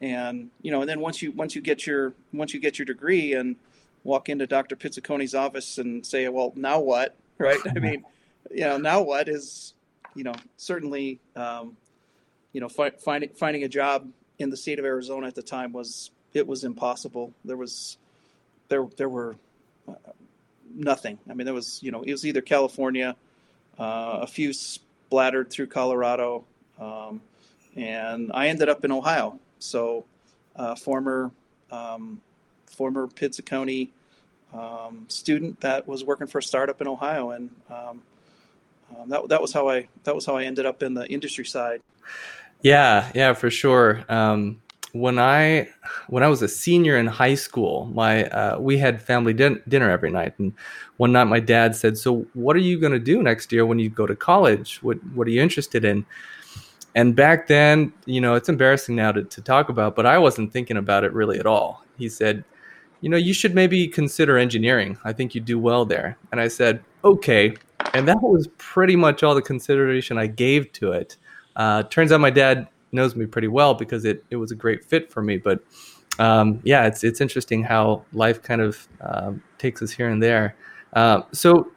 and 0.00 0.50
you 0.62 0.70
know, 0.70 0.80
and 0.80 0.88
then 0.88 1.00
once 1.00 1.22
you 1.22 1.32
once 1.32 1.54
you 1.54 1.62
get 1.62 1.86
your 1.86 2.14
once 2.32 2.52
you 2.52 2.60
get 2.60 2.78
your 2.78 2.86
degree 2.86 3.34
and 3.34 3.56
walk 4.04 4.28
into 4.28 4.46
Dr. 4.46 4.76
Pizziconi's 4.76 5.34
office 5.34 5.78
and 5.78 6.04
say, 6.06 6.28
well, 6.28 6.52
now 6.56 6.80
what? 6.80 7.14
Right? 7.40 7.60
I 7.68 7.78
mean, 7.78 8.04
you 8.50 8.62
know, 8.62 8.78
now 8.78 9.00
what 9.00 9.28
is 9.28 9.74
you 10.16 10.24
know 10.24 10.34
certainly 10.56 11.20
um, 11.36 11.76
you 12.58 12.60
know 12.60 12.68
fi- 12.68 12.90
finding 12.90 13.30
finding 13.30 13.62
a 13.62 13.68
job 13.68 14.08
in 14.40 14.50
the 14.50 14.56
state 14.56 14.80
of 14.80 14.84
Arizona 14.84 15.28
at 15.28 15.36
the 15.36 15.42
time 15.42 15.70
was 15.70 16.10
it 16.34 16.44
was 16.44 16.64
impossible. 16.64 17.32
There 17.44 17.56
was 17.56 17.98
there 18.66 18.84
there 18.96 19.08
were 19.08 19.36
nothing. 20.74 21.20
I 21.30 21.34
mean, 21.34 21.44
there 21.44 21.54
was 21.54 21.80
you 21.84 21.92
know 21.92 22.02
it 22.02 22.10
was 22.10 22.26
either 22.26 22.40
California, 22.40 23.14
uh, 23.78 24.18
a 24.22 24.26
few 24.26 24.52
splattered 24.52 25.52
through 25.52 25.68
Colorado, 25.68 26.46
um, 26.80 27.20
and 27.76 28.32
I 28.34 28.48
ended 28.48 28.68
up 28.68 28.84
in 28.84 28.90
Ohio. 28.90 29.38
So, 29.60 30.04
uh, 30.56 30.74
former 30.74 31.30
um, 31.70 32.20
former 32.66 33.06
Pizziconi 33.06 33.90
um, 34.52 35.04
student 35.06 35.60
that 35.60 35.86
was 35.86 36.02
working 36.02 36.26
for 36.26 36.38
a 36.38 36.42
startup 36.42 36.80
in 36.80 36.88
Ohio, 36.88 37.30
and 37.30 37.50
um, 37.70 38.02
um, 38.98 39.08
that 39.10 39.28
that 39.28 39.40
was 39.40 39.52
how 39.52 39.68
I 39.68 39.86
that 40.02 40.16
was 40.16 40.26
how 40.26 40.36
I 40.36 40.42
ended 40.42 40.66
up 40.66 40.82
in 40.82 40.94
the 40.94 41.06
industry 41.06 41.46
side. 41.46 41.82
Yeah, 42.62 43.10
yeah, 43.14 43.32
for 43.34 43.50
sure. 43.50 44.04
Um, 44.08 44.60
when 44.92 45.18
I 45.18 45.68
when 46.08 46.22
I 46.22 46.28
was 46.28 46.42
a 46.42 46.48
senior 46.48 46.96
in 46.96 47.06
high 47.06 47.34
school, 47.34 47.86
my 47.94 48.24
uh, 48.30 48.58
we 48.58 48.78
had 48.78 49.00
family 49.00 49.32
din- 49.32 49.62
dinner 49.68 49.90
every 49.90 50.10
night, 50.10 50.34
and 50.38 50.52
one 50.96 51.12
night 51.12 51.24
my 51.24 51.40
dad 51.40 51.76
said, 51.76 51.96
"So 51.98 52.26
what 52.34 52.56
are 52.56 52.60
you 52.60 52.80
going 52.80 52.92
to 52.92 52.98
do 52.98 53.22
next 53.22 53.52
year 53.52 53.64
when 53.66 53.78
you 53.78 53.90
go 53.90 54.06
to 54.06 54.16
college? 54.16 54.78
What 54.82 54.98
what 55.14 55.26
are 55.26 55.30
you 55.30 55.42
interested 55.42 55.84
in?" 55.84 56.04
And 56.96 57.16
back 57.16 57.48
then, 57.48 57.92
you 58.06 58.20
know, 58.20 58.34
it's 58.34 58.48
embarrassing 58.48 58.96
now 58.96 59.12
to, 59.12 59.24
to 59.24 59.42
talk 59.42 59.68
about, 59.70 59.96
but 59.96 60.06
I 60.06 60.18
wasn't 60.18 60.52
thinking 60.52 60.78
about 60.78 61.04
it 61.04 61.12
really 61.14 61.38
at 61.40 61.46
all. 61.46 61.84
He 61.98 62.08
said, 62.08 62.44
"You 63.02 63.10
know, 63.10 63.18
you 63.18 63.34
should 63.34 63.54
maybe 63.54 63.88
consider 63.88 64.38
engineering. 64.38 64.98
I 65.04 65.12
think 65.14 65.34
you 65.34 65.40
do 65.42 65.58
well 65.58 65.84
there." 65.86 66.18
And 66.32 66.40
I 66.40 66.48
said, 66.48 66.84
"Okay." 67.04 67.56
And 67.94 68.08
that 68.08 68.22
was 68.22 68.48
pretty 68.58 68.96
much 68.96 69.22
all 69.22 69.34
the 69.34 69.42
consideration 69.42 70.18
I 70.18 70.26
gave 70.28 70.72
to 70.74 70.92
it. 70.92 71.16
Uh, 71.58 71.82
turns 71.84 72.12
out 72.12 72.20
my 72.20 72.30
dad 72.30 72.68
knows 72.92 73.14
me 73.14 73.26
pretty 73.26 73.48
well 73.48 73.74
because 73.74 74.04
it, 74.04 74.24
it 74.30 74.36
was 74.36 74.50
a 74.50 74.54
great 74.54 74.84
fit 74.84 75.12
for 75.12 75.22
me. 75.22 75.36
But 75.36 75.60
um, 76.18 76.60
yeah, 76.64 76.86
it's 76.86 77.04
it's 77.04 77.20
interesting 77.20 77.62
how 77.62 78.04
life 78.12 78.42
kind 78.42 78.60
of 78.60 78.88
um, 79.00 79.42
takes 79.58 79.82
us 79.82 79.90
here 79.90 80.08
and 80.08 80.22
there. 80.22 80.56
Uh, 80.94 81.22
so 81.32 81.70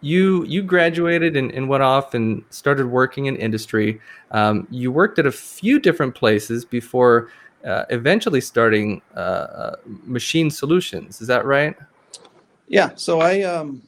you 0.00 0.44
you 0.44 0.62
graduated 0.62 1.36
and, 1.36 1.50
and, 1.52 1.68
went 1.68 1.82
off 1.82 2.14
and 2.14 2.44
started 2.50 2.86
working 2.86 3.26
in 3.26 3.36
industry. 3.36 4.00
Um, 4.32 4.66
you 4.70 4.90
worked 4.90 5.18
at 5.18 5.26
a 5.26 5.32
few 5.32 5.78
different 5.78 6.14
places 6.14 6.64
before 6.64 7.30
uh, 7.64 7.84
eventually 7.90 8.40
starting 8.40 9.00
uh, 9.16 9.18
uh 9.18 9.76
Machine 9.86 10.50
Solutions. 10.50 11.20
Is 11.20 11.28
that 11.28 11.44
right? 11.44 11.76
Yeah. 12.66 12.90
So 12.96 13.20
I 13.20 13.42
um, 13.42 13.82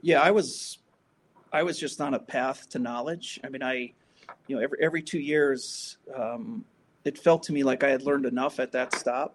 yeah 0.00 0.22
I 0.22 0.30
was 0.30 0.77
I 1.52 1.62
was 1.62 1.78
just 1.78 2.00
on 2.00 2.14
a 2.14 2.18
path 2.18 2.68
to 2.70 2.78
knowledge. 2.78 3.40
I 3.44 3.48
mean 3.48 3.62
I 3.62 3.92
you 4.46 4.56
know, 4.56 4.62
every 4.62 4.78
every 4.80 5.02
two 5.02 5.20
years, 5.20 5.96
um, 6.14 6.64
it 7.04 7.18
felt 7.18 7.44
to 7.44 7.52
me 7.52 7.62
like 7.62 7.84
I 7.84 7.90
had 7.90 8.02
learned 8.02 8.26
enough 8.26 8.58
at 8.58 8.72
that 8.72 8.94
stop 8.94 9.34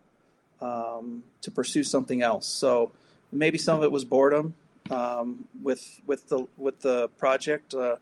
um, 0.61 1.23
to 1.41 1.51
pursue 1.51 1.83
something 1.83 2.21
else. 2.21 2.47
So 2.47 2.91
maybe 3.31 3.57
some 3.57 3.77
of 3.77 3.83
it 3.83 3.91
was 3.91 4.05
boredom 4.05 4.55
um, 4.89 5.45
with 5.61 6.01
with 6.05 6.27
the 6.29 6.47
with 6.57 6.81
the 6.81 7.09
project. 7.17 7.73
Uh, 7.73 7.97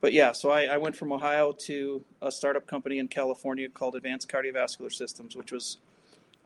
but 0.00 0.12
yeah, 0.12 0.32
so 0.32 0.50
I, 0.50 0.64
I, 0.66 0.76
went 0.76 0.94
from 0.94 1.10
Ohio 1.10 1.52
to 1.52 2.04
a 2.20 2.30
startup 2.30 2.66
company 2.66 2.98
in 2.98 3.08
California 3.08 3.68
called 3.68 3.96
Advanced 3.96 4.28
Cardiovascular 4.28 4.92
Systems, 4.92 5.34
which 5.34 5.50
was 5.50 5.78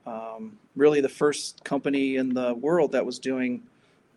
um, 0.06 0.56
really 0.76 1.00
the 1.00 1.08
first 1.08 1.62
company 1.64 2.16
in 2.16 2.32
the 2.32 2.54
world 2.54 2.92
that 2.92 3.04
was 3.04 3.18
doing 3.18 3.64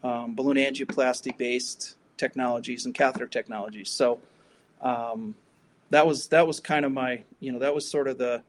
um, 0.04 0.36
balloon 0.36 0.58
angioplasty 0.58 1.36
based 1.36 1.96
technologies 2.18 2.86
and 2.86 2.94
catheter 2.94 3.28
technologies. 3.28 3.90
So 3.90 4.20
um, 4.82 5.36
that 5.90 6.06
was 6.06 6.28
that 6.28 6.48
was 6.48 6.60
kind 6.60 6.86
of 6.86 6.92
my 6.92 7.24
you 7.40 7.52
know 7.52 7.60
that 7.60 7.74
was 7.74 7.90
sort 7.90 8.08
of 8.08 8.18
the 8.18 8.44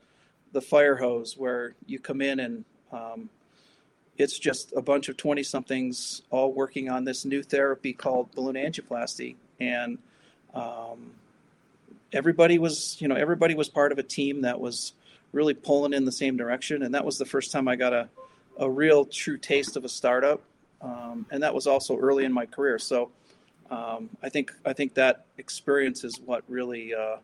the 0.52 0.60
fire 0.60 0.96
hose 0.96 1.36
where 1.36 1.74
you 1.86 1.98
come 1.98 2.20
in 2.20 2.40
and 2.40 2.64
um, 2.92 3.28
it's 4.16 4.38
just 4.38 4.72
a 4.76 4.80
bunch 4.80 5.08
of 5.08 5.16
20 5.16 5.42
somethings 5.42 6.22
all 6.30 6.52
working 6.52 6.88
on 6.88 7.04
this 7.04 7.24
new 7.24 7.42
therapy 7.42 7.92
called 7.92 8.32
balloon 8.34 8.54
angioplasty. 8.54 9.34
And 9.58 9.98
um, 10.54 11.10
everybody 12.12 12.58
was 12.58 12.96
you 13.00 13.08
know 13.08 13.16
everybody 13.16 13.54
was 13.54 13.68
part 13.68 13.92
of 13.92 13.98
a 13.98 14.02
team 14.02 14.42
that 14.42 14.60
was 14.60 14.92
really 15.32 15.54
pulling 15.54 15.92
in 15.92 16.04
the 16.04 16.12
same 16.12 16.36
direction. 16.36 16.82
And 16.82 16.94
that 16.94 17.04
was 17.04 17.18
the 17.18 17.26
first 17.26 17.50
time 17.50 17.66
i 17.66 17.74
got 17.74 17.92
a, 17.92 18.08
a 18.56 18.70
real 18.70 19.04
true 19.04 19.36
taste 19.36 19.76
of 19.76 19.84
a 19.84 19.88
startup. 19.88 20.40
Um, 20.80 21.26
and 21.30 21.42
that 21.42 21.52
was 21.54 21.66
also 21.66 21.96
early 21.98 22.24
in 22.24 22.32
my 22.32 22.46
career. 22.46 22.78
So 22.78 23.10
um, 23.70 24.10
i 24.22 24.28
think 24.28 24.52
i 24.64 24.72
think 24.72 24.94
that 24.94 25.26
experience 25.38 26.04
is 26.04 26.20
what 26.24 26.42
really 26.48 26.94
uh, 26.94 27.16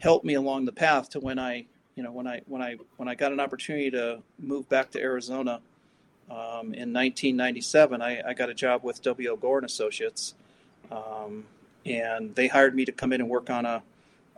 helped 0.00 0.24
me 0.24 0.34
along 0.34 0.64
the 0.64 0.72
path 0.72 1.10
to 1.10 1.20
when 1.20 1.38
i 1.38 1.64
you 1.94 2.02
know 2.02 2.12
when 2.12 2.26
i 2.26 2.40
when 2.46 2.62
i 2.62 2.76
when 2.96 3.08
i 3.08 3.14
got 3.14 3.32
an 3.32 3.40
opportunity 3.40 3.90
to 3.90 4.20
move 4.38 4.68
back 4.68 4.90
to 4.90 5.00
arizona 5.00 5.60
um, 6.30 6.74
in 6.74 6.92
1997, 6.92 8.02
I, 8.02 8.20
I, 8.20 8.34
got 8.34 8.50
a 8.50 8.54
job 8.54 8.84
with 8.84 9.00
W.L. 9.00 9.36
Gore 9.36 9.58
and 9.58 9.64
Associates, 9.64 10.34
um, 10.92 11.46
and 11.86 12.34
they 12.34 12.48
hired 12.48 12.74
me 12.74 12.84
to 12.84 12.92
come 12.92 13.14
in 13.14 13.22
and 13.22 13.30
work 13.30 13.48
on 13.48 13.64
a, 13.64 13.82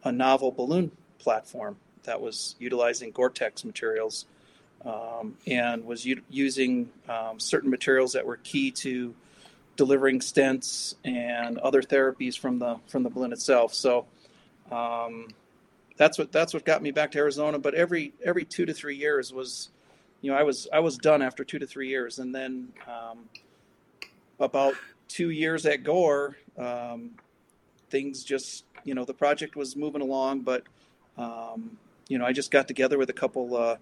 a 0.04 0.12
novel 0.12 0.52
balloon 0.52 0.92
platform 1.18 1.76
that 2.04 2.20
was 2.20 2.54
utilizing 2.60 3.10
Gore-Tex 3.10 3.64
materials 3.64 4.26
um, 4.84 5.36
and 5.48 5.84
was 5.84 6.06
u- 6.06 6.22
using 6.30 6.90
um, 7.08 7.40
certain 7.40 7.70
materials 7.70 8.12
that 8.12 8.24
were 8.24 8.36
key 8.36 8.70
to 8.70 9.12
delivering 9.76 10.20
stents 10.20 10.94
and 11.04 11.58
other 11.58 11.82
therapies 11.82 12.38
from 12.38 12.58
the 12.58 12.78
from 12.88 13.02
the 13.02 13.10
balloon 13.10 13.32
itself. 13.32 13.74
So 13.74 14.06
um, 14.70 15.28
that's 15.96 16.18
what 16.18 16.32
that's 16.32 16.54
what 16.54 16.64
got 16.64 16.82
me 16.82 16.90
back 16.90 17.12
to 17.12 17.18
Arizona. 17.18 17.58
But 17.58 17.74
every 17.74 18.12
every 18.24 18.44
two 18.44 18.66
to 18.66 18.74
three 18.74 18.96
years 18.96 19.32
was 19.32 19.70
you 20.20 20.30
know, 20.30 20.36
I 20.36 20.42
was 20.42 20.68
I 20.72 20.80
was 20.80 20.98
done 20.98 21.22
after 21.22 21.44
two 21.44 21.58
to 21.58 21.66
three 21.66 21.88
years, 21.88 22.18
and 22.18 22.34
then 22.34 22.68
um, 22.86 23.28
about 24.38 24.74
two 25.08 25.30
years 25.30 25.64
at 25.66 25.82
Gore, 25.82 26.36
um, 26.58 27.12
things 27.88 28.22
just 28.22 28.64
you 28.84 28.94
know 28.94 29.04
the 29.04 29.14
project 29.14 29.56
was 29.56 29.76
moving 29.76 30.02
along, 30.02 30.40
but 30.40 30.64
um, 31.16 31.78
you 32.08 32.18
know 32.18 32.26
I 32.26 32.32
just 32.32 32.50
got 32.50 32.68
together 32.68 32.98
with 32.98 33.08
a 33.08 33.14
couple, 33.14 33.56
uh, 33.56 33.76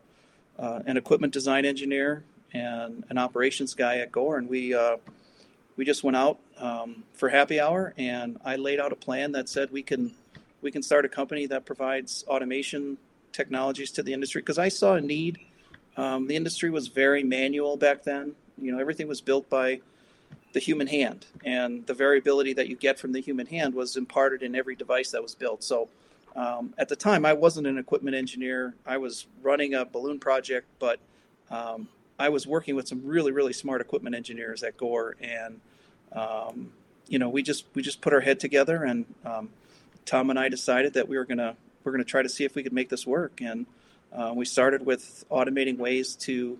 uh, 0.58 0.80
an 0.86 0.96
equipment 0.96 1.32
design 1.32 1.64
engineer 1.64 2.24
and 2.52 3.04
an 3.10 3.18
operations 3.18 3.74
guy 3.74 3.98
at 3.98 4.12
Gore, 4.12 4.38
and 4.38 4.48
we 4.48 4.74
uh, 4.74 4.96
we 5.78 5.86
just 5.86 6.04
went 6.04 6.18
out 6.18 6.38
um, 6.58 7.04
for 7.14 7.30
happy 7.30 7.58
hour, 7.58 7.94
and 7.96 8.38
I 8.44 8.56
laid 8.56 8.80
out 8.80 8.92
a 8.92 8.96
plan 8.96 9.32
that 9.32 9.48
said 9.48 9.70
we 9.70 9.82
can 9.82 10.12
we 10.60 10.70
can 10.70 10.82
start 10.82 11.06
a 11.06 11.08
company 11.08 11.46
that 11.46 11.64
provides 11.64 12.24
automation 12.28 12.98
technologies 13.32 13.90
to 13.92 14.02
the 14.02 14.12
industry 14.12 14.42
because 14.42 14.58
I 14.58 14.68
saw 14.68 14.96
a 14.96 15.00
need 15.00 15.38
um, 15.98 16.28
the 16.28 16.36
industry 16.36 16.70
was 16.70 16.86
very 16.86 17.24
manual 17.24 17.76
back 17.76 18.04
then. 18.04 18.36
You 18.56 18.72
know, 18.72 18.78
everything 18.78 19.08
was 19.08 19.20
built 19.20 19.50
by 19.50 19.80
the 20.52 20.60
human 20.60 20.86
hand, 20.86 21.26
and 21.44 21.84
the 21.86 21.92
variability 21.92 22.52
that 22.54 22.68
you 22.68 22.76
get 22.76 22.98
from 22.98 23.12
the 23.12 23.20
human 23.20 23.46
hand 23.46 23.74
was 23.74 23.96
imparted 23.96 24.42
in 24.42 24.54
every 24.54 24.76
device 24.76 25.10
that 25.10 25.22
was 25.22 25.34
built. 25.34 25.62
So, 25.64 25.88
um, 26.36 26.72
at 26.78 26.88
the 26.88 26.94
time, 26.94 27.26
I 27.26 27.32
wasn't 27.32 27.66
an 27.66 27.78
equipment 27.78 28.14
engineer. 28.14 28.74
I 28.86 28.96
was 28.96 29.26
running 29.42 29.74
a 29.74 29.84
balloon 29.84 30.20
project, 30.20 30.68
but 30.78 31.00
um, 31.50 31.88
I 32.18 32.28
was 32.28 32.46
working 32.46 32.76
with 32.76 32.86
some 32.86 33.04
really, 33.04 33.32
really 33.32 33.52
smart 33.52 33.80
equipment 33.80 34.14
engineers 34.14 34.62
at 34.62 34.76
Gore, 34.76 35.16
and 35.20 35.60
um, 36.12 36.72
you 37.08 37.18
know, 37.18 37.28
we 37.28 37.42
just 37.42 37.64
we 37.74 37.82
just 37.82 38.00
put 38.00 38.12
our 38.12 38.20
head 38.20 38.40
together, 38.40 38.84
and 38.84 39.06
um, 39.24 39.50
Tom 40.04 40.30
and 40.30 40.38
I 40.38 40.48
decided 40.48 40.94
that 40.94 41.08
we 41.08 41.16
were 41.16 41.24
gonna 41.24 41.56
we're 41.84 41.92
gonna 41.92 42.04
try 42.04 42.22
to 42.22 42.28
see 42.28 42.44
if 42.44 42.54
we 42.54 42.62
could 42.62 42.72
make 42.72 42.88
this 42.88 43.06
work, 43.06 43.40
and 43.40 43.66
uh, 44.12 44.32
we 44.34 44.44
started 44.44 44.84
with 44.84 45.24
automating 45.30 45.78
ways 45.78 46.14
to 46.16 46.58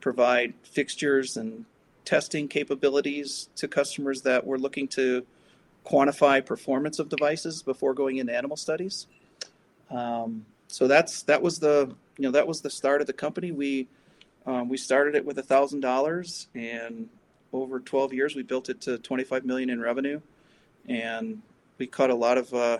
provide 0.00 0.54
fixtures 0.62 1.36
and 1.36 1.64
testing 2.04 2.48
capabilities 2.48 3.48
to 3.56 3.68
customers 3.68 4.22
that 4.22 4.46
were 4.46 4.58
looking 4.58 4.88
to 4.88 5.24
quantify 5.84 6.44
performance 6.44 6.98
of 6.98 7.08
devices 7.08 7.62
before 7.62 7.94
going 7.94 8.16
into 8.16 8.34
animal 8.34 8.56
studies. 8.56 9.06
Um, 9.90 10.46
so 10.68 10.88
that's 10.88 11.22
that 11.24 11.42
was 11.42 11.58
the 11.60 11.94
you 12.16 12.24
know 12.24 12.30
that 12.32 12.46
was 12.46 12.60
the 12.60 12.70
start 12.70 13.00
of 13.00 13.06
the 13.06 13.12
company. 13.12 13.52
We 13.52 13.88
um, 14.46 14.68
we 14.68 14.76
started 14.76 15.14
it 15.14 15.24
with 15.24 15.38
a 15.38 15.42
thousand 15.42 15.80
dollars, 15.80 16.48
and 16.54 17.08
over 17.52 17.80
12 17.80 18.12
years 18.12 18.34
we 18.34 18.42
built 18.42 18.68
it 18.68 18.80
to 18.82 18.98
25 18.98 19.44
million 19.44 19.70
in 19.70 19.80
revenue, 19.80 20.20
and 20.88 21.42
we 21.78 21.86
caught 21.86 22.10
a 22.10 22.14
lot 22.14 22.38
of 22.38 22.52
uh, 22.54 22.78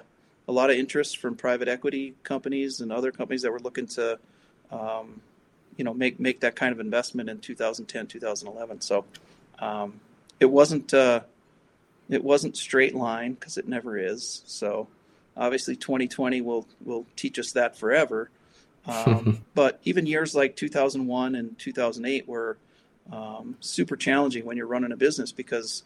a 0.49 0.53
lot 0.53 0.71
of 0.71 0.77
interest 0.77 1.19
from 1.19 1.37
private 1.37 1.69
equity 1.69 2.15
companies 2.23 2.81
and 2.81 2.93
other 2.93 3.13
companies 3.13 3.43
that 3.43 3.53
were 3.53 3.61
looking 3.61 3.87
to, 3.87 4.19
um, 4.71 5.21
you 5.77 5.85
know, 5.85 5.95
make 5.95 6.19
make 6.19 6.41
that 6.41 6.57
kind 6.57 6.73
of 6.73 6.81
investment 6.81 7.29
in 7.29 7.39
2010, 7.39 8.07
2011. 8.07 8.81
So 8.81 9.05
um, 9.59 10.01
it 10.41 10.47
wasn't 10.47 10.93
uh, 10.93 11.21
it 12.09 12.23
wasn't 12.23 12.57
straight 12.57 12.95
line 12.95 13.35
because 13.35 13.57
it 13.57 13.69
never 13.69 13.97
is. 13.97 14.43
So 14.47 14.89
obviously, 15.37 15.77
2020 15.77 16.41
will 16.41 16.67
will 16.85 17.07
teach 17.17 17.39
us 17.39 17.53
that 17.53 17.77
forever. 17.77 18.31
Um, 18.85 19.45
but 19.55 19.79
even 19.85 20.07
years 20.07 20.35
like 20.35 20.57
2001 20.57 21.37
and 21.37 21.57
2008 21.57 22.27
were 22.27 22.57
um, 23.11 23.57
super 23.61 23.97
challenging 23.97 24.45
when 24.45 24.57
you're 24.57 24.67
running 24.67 24.93
a 24.93 24.97
business 24.97 25.33
because 25.33 25.85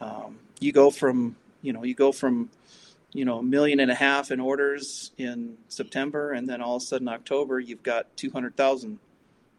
um, 0.00 0.38
you 0.60 0.72
go 0.72 0.90
from 0.90 1.36
you 1.62 1.72
know 1.72 1.82
you 1.84 1.94
go 1.94 2.12
from 2.12 2.50
you 3.12 3.24
know 3.24 3.38
a 3.38 3.42
million 3.42 3.80
and 3.80 3.90
a 3.90 3.94
half 3.94 4.30
in 4.30 4.40
orders 4.40 5.12
in 5.18 5.56
September, 5.68 6.32
and 6.32 6.48
then 6.48 6.60
all 6.60 6.76
of 6.76 6.82
a 6.82 6.86
sudden 6.86 7.08
October 7.08 7.60
you've 7.60 7.82
got 7.82 8.14
two 8.16 8.30
hundred 8.30 8.56
thousand 8.56 8.98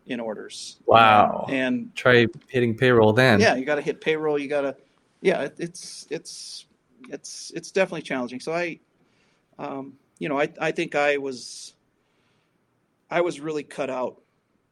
in 0.06 0.20
orders. 0.20 0.78
Wow! 0.86 1.46
And 1.50 1.96
try 1.96 2.28
hitting 2.48 2.76
payroll 2.76 3.14
then. 3.14 3.40
Yeah, 3.40 3.56
you 3.56 3.66
got 3.66 3.76
to 3.76 3.82
hit 3.82 4.02
payroll. 4.02 4.38
You 4.38 4.48
got 4.48 4.62
to, 4.62 4.76
yeah, 5.22 5.44
it, 5.44 5.56
it's 5.58 6.08
it's 6.10 6.66
it's 7.10 7.52
it's 7.56 7.72
definitely 7.72 8.02
challenging. 8.02 8.40
So 8.40 8.54
I, 8.54 8.80
um, 9.60 9.94
you 10.20 10.30
know, 10.30 10.40
I 10.40 10.50
I 10.60 10.72
think 10.72 10.96
I 10.96 11.18
was, 11.18 11.74
I 13.10 13.22
was 13.22 13.40
really 13.40 13.64
cut 13.64 13.90
out, 13.90 14.22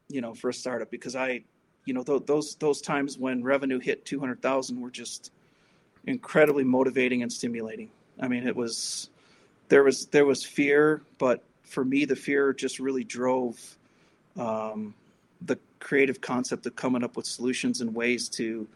you 0.08 0.20
know, 0.20 0.34
for 0.34 0.50
a 0.50 0.54
startup 0.54 0.90
because 0.90 1.16
I, 1.16 1.44
you 1.84 1.94
know, 1.94 2.02
th- 2.02 2.22
those 2.26 2.54
those 2.56 2.80
times 2.80 3.18
when 3.18 3.42
revenue 3.42 3.78
hit 3.78 4.04
two 4.04 4.20
hundred 4.20 4.40
thousand 4.42 4.80
were 4.80 4.90
just 4.90 5.32
incredibly 6.06 6.64
motivating 6.64 7.22
and 7.22 7.32
stimulating. 7.32 7.90
I 8.20 8.28
mean, 8.28 8.46
it 8.46 8.54
was 8.54 9.10
there 9.68 9.84
was 9.84 10.06
there 10.06 10.26
was 10.26 10.44
fear, 10.44 11.02
but 11.18 11.42
for 11.64 11.84
me, 11.84 12.04
the 12.04 12.16
fear 12.16 12.52
just 12.52 12.78
really 12.78 13.04
drove 13.04 13.58
um, 14.38 14.94
the 15.40 15.58
creative 15.80 16.20
concept 16.20 16.66
of 16.66 16.76
coming 16.76 17.02
up 17.02 17.16
with 17.16 17.26
solutions 17.26 17.80
and 17.80 17.94
ways 17.94 18.28
to 18.28 18.68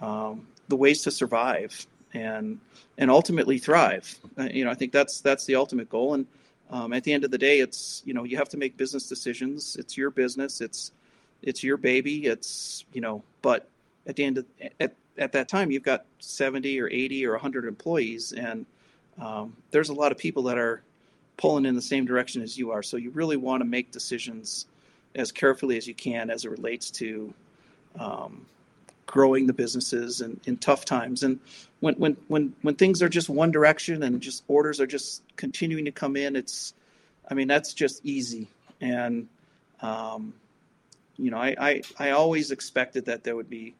um, 0.00 0.46
the 0.68 0.76
ways 0.76 1.02
to 1.02 1.10
survive 1.10 1.86
and 2.14 2.60
and 2.98 3.10
ultimately 3.10 3.58
thrive. 3.58 4.18
Uh, 4.38 4.48
you 4.52 4.64
know, 4.64 4.70
I 4.70 4.74
think 4.74 4.92
that's 4.92 5.20
that's 5.20 5.44
the 5.46 5.54
ultimate 5.54 5.88
goal. 5.88 6.14
And 6.14 6.26
um, 6.70 6.92
at 6.92 7.04
the 7.04 7.12
end 7.12 7.24
of 7.24 7.30
the 7.30 7.38
day, 7.38 7.60
it's 7.60 8.02
you 8.04 8.14
know 8.14 8.24
you 8.24 8.36
have 8.36 8.48
to 8.50 8.56
make 8.56 8.76
business 8.76 9.08
decisions. 9.08 9.76
It's 9.76 9.96
your 9.96 10.10
business. 10.10 10.60
It's 10.60 10.92
it's 11.42 11.62
your 11.62 11.76
baby. 11.76 12.26
It's 12.26 12.84
you 12.92 13.00
know, 13.00 13.22
but 13.42 13.68
at 14.06 14.16
the 14.16 14.24
end 14.24 14.38
of 14.38 14.46
at, 14.80 14.94
at 15.18 15.32
that 15.32 15.48
time, 15.48 15.70
you've 15.70 15.82
got 15.82 16.04
70 16.18 16.80
or 16.80 16.88
80 16.88 17.26
or 17.26 17.32
100 17.32 17.66
employees, 17.66 18.32
and 18.32 18.66
um, 19.20 19.56
there's 19.70 19.90
a 19.90 19.94
lot 19.94 20.12
of 20.12 20.18
people 20.18 20.44
that 20.44 20.58
are 20.58 20.82
pulling 21.36 21.66
in 21.66 21.74
the 21.74 21.82
same 21.82 22.04
direction 22.04 22.42
as 22.42 22.58
you 22.58 22.70
are. 22.70 22.82
So 22.82 22.96
you 22.96 23.10
really 23.10 23.36
want 23.36 23.62
to 23.62 23.64
make 23.64 23.90
decisions 23.90 24.66
as 25.14 25.32
carefully 25.32 25.76
as 25.76 25.86
you 25.86 25.94
can 25.94 26.30
as 26.30 26.44
it 26.44 26.50
relates 26.50 26.90
to 26.92 27.34
um, 27.98 28.46
growing 29.06 29.46
the 29.46 29.52
businesses 29.52 30.20
and 30.20 30.38
in 30.44 30.56
tough 30.56 30.84
times. 30.84 31.22
And 31.22 31.40
when, 31.80 31.94
when, 31.94 32.16
when, 32.28 32.54
when 32.62 32.74
things 32.76 33.02
are 33.02 33.08
just 33.08 33.28
one 33.28 33.50
direction 33.50 34.02
and 34.02 34.20
just 34.20 34.44
orders 34.48 34.80
are 34.80 34.86
just 34.86 35.22
continuing 35.36 35.86
to 35.86 35.90
come 35.90 36.16
in, 36.16 36.36
it's, 36.36 36.74
I 37.28 37.34
mean, 37.34 37.48
that's 37.48 37.74
just 37.74 38.04
easy. 38.04 38.48
And, 38.80 39.28
um, 39.82 40.34
you 41.20 41.30
know, 41.30 41.38
I, 41.38 41.54
I, 41.60 41.82
I 41.98 42.10
always 42.10 42.50
expected 42.50 43.04
that 43.06 43.24
there 43.24 43.36
would 43.36 43.50
be, 43.50 43.74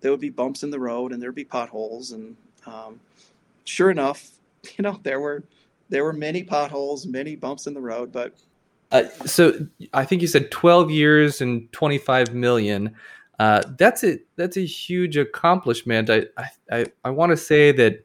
there 0.00 0.10
would 0.10 0.20
be 0.20 0.30
bumps 0.30 0.62
in 0.62 0.70
the 0.70 0.80
road 0.80 1.12
and 1.12 1.22
there'd 1.22 1.34
be 1.34 1.44
potholes. 1.44 2.12
And 2.12 2.36
um, 2.66 3.00
sure 3.64 3.90
enough, 3.90 4.30
you 4.76 4.82
know, 4.82 4.98
there 5.02 5.20
were 5.20 5.44
there 5.90 6.04
were 6.04 6.12
many 6.12 6.42
potholes, 6.42 7.06
many 7.06 7.34
bumps 7.34 7.66
in 7.66 7.74
the 7.74 7.80
road, 7.80 8.12
but 8.12 8.34
uh, 8.90 9.04
so 9.26 9.66
I 9.92 10.04
think 10.04 10.22
you 10.22 10.28
said 10.28 10.50
12 10.50 10.90
years 10.90 11.40
and 11.40 11.70
25 11.72 12.34
million. 12.34 12.94
Uh, 13.38 13.62
that's 13.76 14.02
a 14.02 14.18
that's 14.36 14.56
a 14.56 14.64
huge 14.64 15.16
accomplishment. 15.16 16.10
I 16.10 16.26
I, 16.70 16.86
I 17.04 17.10
want 17.10 17.30
to 17.30 17.36
say 17.36 17.70
that 17.72 18.04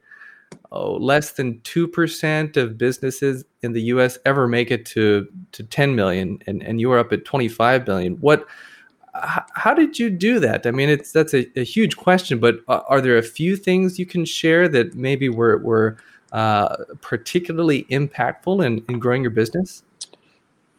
oh, 0.71 0.95
less 0.95 1.31
than 1.31 1.59
two 1.61 1.87
percent 1.87 2.55
of 2.55 2.77
businesses 2.77 3.43
in 3.61 3.73
the 3.73 3.81
U.S. 3.83 4.17
ever 4.25 4.47
make 4.47 4.69
it 4.69 4.85
to 4.87 5.27
to 5.53 5.63
10 5.63 5.95
million, 5.95 6.37
and 6.45 6.61
and 6.61 6.79
you 6.79 6.89
were 6.89 6.99
up 6.99 7.11
at 7.11 7.25
25 7.25 7.87
million. 7.87 8.17
What 8.17 8.45
how 9.13 9.73
did 9.73 9.99
you 9.99 10.09
do 10.09 10.39
that? 10.39 10.65
I 10.65 10.71
mean, 10.71 10.89
it's 10.89 11.11
that's 11.11 11.33
a, 11.33 11.47
a 11.57 11.63
huge 11.63 11.97
question, 11.97 12.39
but 12.39 12.59
are 12.67 12.99
there 12.99 13.17
a 13.17 13.23
few 13.23 13.55
things 13.55 13.99
you 13.99 14.05
can 14.05 14.25
share 14.25 14.67
that 14.69 14.95
maybe 14.95 15.29
were 15.29 15.57
were 15.59 15.97
uh, 16.31 16.75
particularly 17.01 17.85
impactful 17.85 18.65
in, 18.65 18.83
in 18.89 18.99
growing 18.99 19.21
your 19.21 19.31
business? 19.31 19.83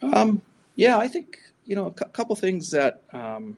Um, 0.02 0.42
yeah, 0.74 0.98
I 0.98 1.06
think 1.06 1.38
you 1.64 1.76
know 1.76 1.86
a 1.86 2.08
couple 2.08 2.34
things 2.34 2.70
that 2.72 3.02
um, 3.12 3.56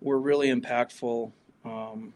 were 0.00 0.20
really 0.20 0.48
impactful. 0.48 1.32
Um, 1.64 2.14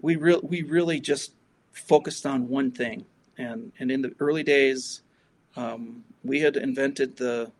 we 0.00 0.16
re- 0.16 0.40
we 0.42 0.62
really 0.62 1.00
just 1.00 1.32
focused 1.72 2.24
on 2.24 2.48
one 2.48 2.70
thing, 2.70 3.04
and 3.36 3.72
and 3.78 3.90
in 3.90 4.00
the 4.00 4.14
early 4.20 4.42
days, 4.42 5.02
um, 5.56 6.02
we 6.24 6.40
had 6.40 6.56
invented 6.56 7.14
the 7.16 7.52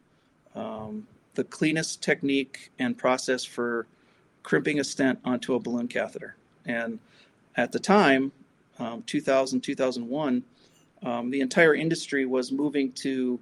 um, 0.55 1.07
the 1.35 1.45
cleanest 1.45 2.03
technique 2.03 2.71
and 2.79 2.97
process 2.97 3.45
for 3.45 3.87
crimping 4.43 4.81
a 4.81 4.85
stent 4.85 5.19
onto 5.25 5.55
a 5.55 5.61
balloon 5.61 5.89
catheter. 5.89 6.37
And 6.67 6.99
at 7.57 7.73
the 7.73 7.79
time, 7.79 8.33
um, 8.79 9.03
2000, 9.03 9.61
2001, 9.61 10.43
um, 11.03 11.31
the 11.31 11.41
entire 11.41 11.75
industry 11.75 12.27
was 12.27 12.53
moving 12.53 12.93
to 12.93 13.39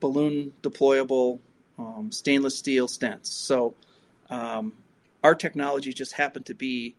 balloon 0.00 0.52
deployable 0.62 1.38
um, 1.78 2.10
stainless 2.12 2.56
steel 2.56 2.86
stents. 2.86 3.26
So 3.26 3.74
um, 4.30 4.72
our 5.22 5.34
technology 5.34 5.92
just 5.92 6.12
happened 6.12 6.46
to 6.46 6.54
be 6.54 6.94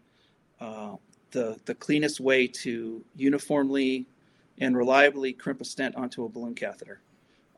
uh, 0.60 0.96
the, 1.30 1.58
the 1.64 1.74
cleanest 1.74 2.20
way 2.20 2.46
to 2.46 3.02
uniformly 3.14 4.06
and 4.58 4.76
reliably 4.76 5.32
crimp 5.32 5.60
a 5.60 5.64
stent 5.64 5.94
onto 5.96 6.24
a 6.24 6.28
balloon 6.28 6.54
catheter 6.54 7.00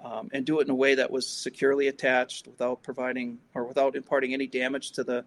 um, 0.04 0.28
and 0.32 0.44
do 0.44 0.60
it 0.60 0.64
in 0.64 0.70
a 0.70 0.74
way 0.74 0.94
that 0.94 1.10
was 1.10 1.26
securely 1.26 1.88
attached 1.88 2.46
without 2.46 2.82
providing 2.82 3.38
or 3.54 3.64
without 3.64 3.96
imparting 3.96 4.32
any 4.32 4.46
damage 4.46 4.92
to 4.92 5.04
the 5.04 5.24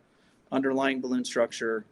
underlying 0.51 1.01
balloon 1.01 1.25
structure. 1.25 1.85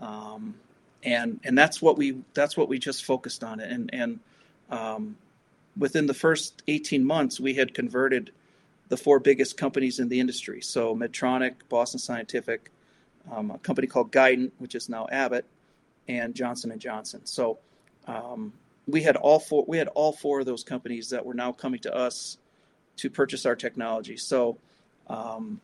Um, 0.00 0.54
and 1.02 1.40
and 1.44 1.56
that's 1.58 1.82
what 1.82 1.98
we 1.98 2.22
that's 2.34 2.56
what 2.56 2.68
we 2.68 2.78
just 2.78 3.04
focused 3.04 3.44
on. 3.44 3.60
And 3.60 3.90
and 3.92 4.20
um, 4.70 5.16
within 5.76 6.06
the 6.06 6.14
first 6.14 6.62
18 6.68 7.04
months 7.04 7.40
we 7.40 7.54
had 7.54 7.74
converted 7.74 8.30
the 8.88 8.96
four 8.96 9.18
biggest 9.18 9.56
companies 9.56 9.98
in 9.98 10.08
the 10.08 10.20
industry. 10.20 10.60
So 10.60 10.94
medtronic 10.94 11.54
boston 11.68 11.98
scientific 11.98 12.70
um, 13.30 13.50
a 13.50 13.58
company 13.58 13.86
called 13.86 14.12
guidant 14.12 14.52
which 14.58 14.74
is 14.74 14.88
now 14.88 15.06
abbott 15.10 15.44
and 16.08 16.34
johnson 16.34 16.70
and 16.70 16.80
johnson. 16.80 17.24
So 17.24 17.58
um, 18.06 18.52
we 18.86 19.02
had 19.02 19.16
all 19.16 19.38
four 19.38 19.64
we 19.66 19.78
had 19.78 19.88
all 19.88 20.12
four 20.12 20.40
of 20.40 20.46
those 20.46 20.64
companies 20.64 21.10
that 21.10 21.24
were 21.24 21.34
now 21.34 21.52
coming 21.52 21.80
to 21.80 21.94
us 21.94 22.38
to 22.96 23.10
purchase 23.10 23.46
our 23.46 23.56
technology. 23.56 24.16
So 24.16 24.58
um, 25.08 25.60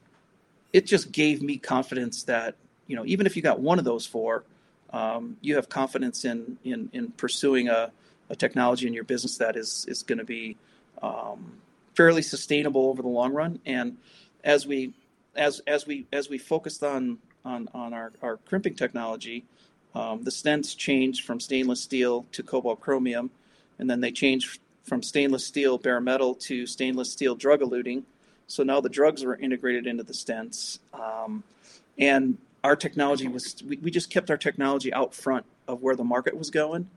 it 0.73 0.87
just 0.87 1.13
gave 1.13 1.43
me 1.43 1.59
confidence 1.59 2.25
that 2.25 2.55
you 2.87 2.97
know 2.97 3.05
even 3.07 3.27
if 3.27 3.37
you 3.37 3.43
got 3.43 3.61
one 3.61 3.79
of 3.79 3.85
those 3.85 4.07
four, 4.07 4.45
um, 4.93 5.37
you 5.41 5.57
have 5.57 5.69
confidence 5.69 6.25
in 6.25 6.59
in, 6.65 6.91
in 6.93 7.11
pursuing 7.13 7.69
a, 7.69 7.91
a 8.31 8.37
technology 8.37 8.87
in 8.87 8.95
your 8.95 9.05
business 9.05 9.39
that 9.39 9.57
is 9.57 9.85
is 9.89 10.03
going 10.03 10.19
to 10.19 10.25
be 10.25 10.57
um, 11.03 11.59
fairly 11.95 12.23
sustainable 12.23 12.87
over 12.87 13.03
the 13.03 13.09
long 13.09 13.33
run. 13.33 13.59
And 13.67 13.97
as 14.45 14.67
we 14.67 14.95
as 15.35 15.61
as 15.67 15.87
we 15.87 16.07
as 16.13 16.29
we 16.29 16.39
focused 16.39 16.83
on 16.83 17.19
on 17.45 17.69
on 17.75 17.93
our, 17.93 18.13
our 18.23 18.37
crimping 18.39 18.75
technology, 18.75 19.45
um, 19.99 20.23
the 20.23 20.31
stents 20.31 20.77
changed 20.77 21.25
from 21.25 21.41
stainless 21.41 21.81
steel 21.81 22.25
to 22.33 22.43
cobalt 22.45 22.81
chromium, 22.81 23.31
and 23.79 23.91
then 23.91 24.01
they 24.01 24.13
changed 24.13 24.61
from 24.85 25.03
stainless 25.03 25.45
steel 25.45 25.77
bare 25.77 26.01
metal 26.01 26.35
to 26.35 26.67
stainless 26.67 27.11
steel 27.13 27.35
drug 27.35 27.61
eluting. 27.61 28.05
So 28.47 28.63
now 28.63 28.81
the 28.81 28.89
drugs 28.89 29.25
were 29.25 29.37
integrated 29.37 29.87
into 29.87 30.05
the 30.05 30.13
stents. 30.13 30.79
Um, 30.95 31.43
and 31.99 32.39
our 32.63 32.77
technology 32.77 33.27
was, 33.27 33.57
we, 33.67 33.77
we 33.79 33.91
just 33.91 34.09
kept 34.09 34.31
our 34.31 34.37
technology 34.37 34.93
out 34.93 35.15
front 35.15 35.45
of 35.67 35.83
where 35.83 35.97
the 35.97 36.05
market 36.05 36.37
was 36.37 36.51
going. 36.51 36.89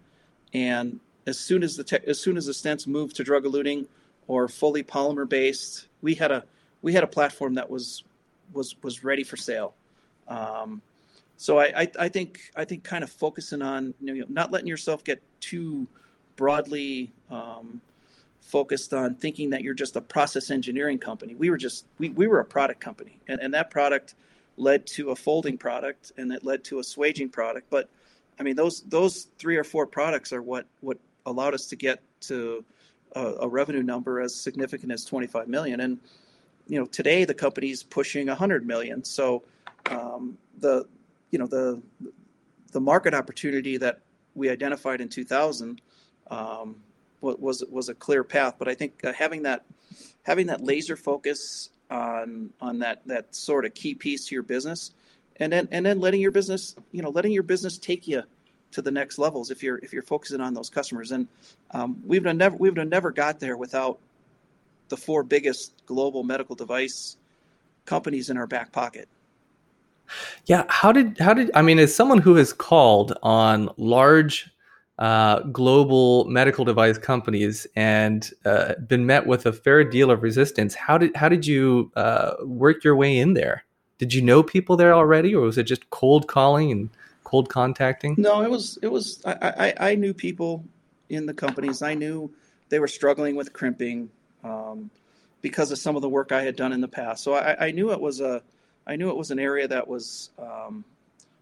And 0.53 0.99
as 1.25 1.39
soon 1.39 1.63
as 1.63 1.75
the 1.75 1.83
te- 1.83 2.05
as 2.07 2.19
soon 2.19 2.37
as 2.37 2.45
the 2.45 2.51
stents 2.51 2.85
moved 2.85 3.15
to 3.15 3.23
drug 3.23 3.45
eluting 3.45 3.87
or 4.27 4.47
fully 4.47 4.83
polymer 4.83 5.27
based, 5.27 5.87
we 6.01 6.15
had 6.15 6.31
a 6.31 6.43
we 6.81 6.93
had 6.93 7.03
a 7.03 7.07
platform 7.07 7.55
that 7.55 7.69
was 7.69 8.03
was 8.53 8.75
was 8.83 9.03
ready 9.03 9.23
for 9.23 9.37
sale. 9.37 9.73
Um, 10.27 10.81
so 11.41 11.57
I, 11.57 11.73
I, 11.75 11.87
I 12.01 12.07
think 12.07 12.39
I 12.55 12.65
think 12.65 12.83
kind 12.83 13.03
of 13.03 13.09
focusing 13.09 13.63
on 13.63 13.95
you 13.99 14.13
know 14.13 14.25
not 14.29 14.51
letting 14.51 14.67
yourself 14.67 15.03
get 15.03 15.23
too 15.39 15.87
broadly 16.35 17.11
um, 17.31 17.81
focused 18.41 18.93
on 18.93 19.15
thinking 19.15 19.49
that 19.49 19.63
you're 19.63 19.73
just 19.73 19.95
a 19.95 20.01
process 20.01 20.51
engineering 20.51 20.99
company. 20.99 21.33
We 21.33 21.49
were 21.49 21.57
just 21.57 21.87
we, 21.97 22.09
we 22.09 22.27
were 22.27 22.41
a 22.41 22.45
product 22.45 22.79
company, 22.79 23.17
and, 23.27 23.41
and 23.41 23.51
that 23.55 23.71
product 23.71 24.13
led 24.57 24.85
to 24.87 25.09
a 25.09 25.15
folding 25.15 25.57
product, 25.57 26.11
and 26.15 26.31
it 26.31 26.43
led 26.43 26.63
to 26.65 26.77
a 26.77 26.83
swaging 26.83 27.29
product. 27.29 27.71
But 27.71 27.89
I 28.39 28.43
mean 28.43 28.55
those 28.55 28.81
those 28.81 29.29
three 29.39 29.57
or 29.57 29.63
four 29.63 29.87
products 29.87 30.31
are 30.31 30.43
what 30.43 30.67
what 30.81 30.99
allowed 31.25 31.55
us 31.55 31.65
to 31.69 31.75
get 31.75 32.03
to 32.27 32.63
a, 33.15 33.25
a 33.39 33.47
revenue 33.47 33.81
number 33.81 34.21
as 34.21 34.35
significant 34.35 34.91
as 34.91 35.05
25 35.05 35.47
million, 35.47 35.79
and 35.79 35.97
you 36.67 36.79
know 36.79 36.85
today 36.85 37.25
the 37.25 37.33
company's 37.33 37.81
pushing 37.81 38.27
100 38.27 38.67
million. 38.67 39.03
So 39.03 39.41
um, 39.89 40.37
the 40.59 40.85
you 41.31 41.39
know 41.39 41.47
the 41.47 41.81
the 42.71 42.81
market 42.81 43.13
opportunity 43.13 43.77
that 43.77 44.01
we 44.35 44.49
identified 44.49 45.01
in 45.01 45.09
2000 45.09 45.81
um, 46.29 46.77
was 47.21 47.63
was 47.69 47.89
a 47.89 47.93
clear 47.93 48.23
path. 48.23 48.55
But 48.57 48.67
I 48.67 48.75
think 48.75 49.03
uh, 49.03 49.13
having 49.13 49.43
that 49.43 49.65
having 50.23 50.47
that 50.47 50.63
laser 50.63 50.95
focus 50.95 51.69
on 51.89 52.51
on 52.59 52.79
that 52.79 53.05
that 53.07 53.35
sort 53.35 53.65
of 53.65 53.73
key 53.73 53.95
piece 53.95 54.27
to 54.27 54.35
your 54.35 54.43
business, 54.43 54.91
and 55.37 55.51
then 55.51 55.67
and 55.71 55.85
then 55.85 55.99
letting 55.99 56.21
your 56.21 56.31
business 56.31 56.75
you 56.91 57.01
know 57.01 57.09
letting 57.09 57.31
your 57.31 57.43
business 57.43 57.77
take 57.77 58.07
you 58.07 58.23
to 58.71 58.81
the 58.81 58.91
next 58.91 59.17
levels 59.17 59.51
if 59.51 59.61
you're 59.61 59.77
if 59.79 59.93
you're 59.93 60.01
focusing 60.01 60.41
on 60.41 60.53
those 60.53 60.69
customers. 60.69 61.11
And 61.11 61.27
um, 61.71 62.01
we've 62.05 62.23
never 62.23 62.55
we've 62.55 62.75
never 62.75 63.11
got 63.11 63.39
there 63.39 63.57
without 63.57 63.99
the 64.89 64.97
four 64.97 65.23
biggest 65.23 65.73
global 65.85 66.23
medical 66.23 66.55
device 66.55 67.17
companies 67.85 68.29
in 68.29 68.37
our 68.37 68.47
back 68.47 68.71
pocket. 68.71 69.07
Yeah, 70.45 70.65
how 70.69 70.91
did 70.91 71.17
how 71.19 71.33
did 71.33 71.51
I 71.53 71.61
mean 71.61 71.79
as 71.79 71.95
someone 71.95 72.19
who 72.19 72.35
has 72.35 72.53
called 72.53 73.13
on 73.23 73.69
large 73.77 74.49
uh, 74.99 75.39
global 75.39 76.25
medical 76.25 76.63
device 76.63 76.97
companies 76.97 77.65
and 77.75 78.31
uh, 78.45 78.75
been 78.87 79.05
met 79.05 79.25
with 79.25 79.45
a 79.45 79.53
fair 79.53 79.83
deal 79.83 80.11
of 80.11 80.21
resistance, 80.21 80.75
how 80.75 80.97
did 80.97 81.15
how 81.15 81.27
did 81.27 81.45
you 81.45 81.91
uh, 81.95 82.33
work 82.43 82.83
your 82.83 82.95
way 82.95 83.17
in 83.17 83.33
there? 83.33 83.63
Did 83.97 84.13
you 84.13 84.21
know 84.21 84.43
people 84.43 84.77
there 84.77 84.93
already, 84.93 85.33
or 85.35 85.41
was 85.41 85.57
it 85.57 85.63
just 85.63 85.89
cold 85.89 86.27
calling 86.27 86.71
and 86.71 86.89
cold 87.23 87.49
contacting? 87.49 88.15
No, 88.17 88.41
it 88.41 88.49
was 88.49 88.77
it 88.81 88.91
was 88.91 89.21
I, 89.25 89.73
I, 89.79 89.91
I 89.91 89.95
knew 89.95 90.13
people 90.13 90.63
in 91.09 91.25
the 91.25 91.33
companies. 91.33 91.81
I 91.81 91.93
knew 91.93 92.31
they 92.69 92.79
were 92.79 92.87
struggling 92.87 93.35
with 93.35 93.53
crimping 93.53 94.09
um, 94.43 94.89
because 95.41 95.71
of 95.71 95.77
some 95.77 95.95
of 95.95 96.01
the 96.01 96.09
work 96.09 96.31
I 96.31 96.43
had 96.43 96.55
done 96.55 96.73
in 96.73 96.81
the 96.81 96.87
past. 96.87 97.23
So 97.23 97.33
I, 97.33 97.67
I 97.67 97.71
knew 97.71 97.91
it 97.91 97.99
was 97.99 98.21
a 98.21 98.41
I 98.85 98.95
knew 98.95 99.09
it 99.09 99.17
was 99.17 99.31
an 99.31 99.39
area 99.39 99.67
that 99.67 99.87
was 99.87 100.31
um, 100.39 100.83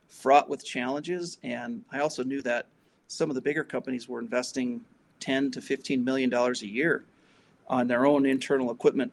fraught 0.07 0.49
with 0.49 0.65
challenges, 0.65 1.37
and 1.43 1.83
I 1.91 1.99
also 1.99 2.23
knew 2.23 2.41
that 2.43 2.67
some 3.07 3.29
of 3.29 3.35
the 3.35 3.41
bigger 3.41 3.63
companies 3.63 4.07
were 4.07 4.19
investing 4.19 4.81
10 5.19 5.51
to 5.51 5.61
15 5.61 6.03
million 6.03 6.29
dollars 6.29 6.61
a 6.61 6.67
year 6.67 7.03
on 7.67 7.87
their 7.87 8.05
own 8.05 8.25
internal 8.25 8.71
equipment 8.71 9.11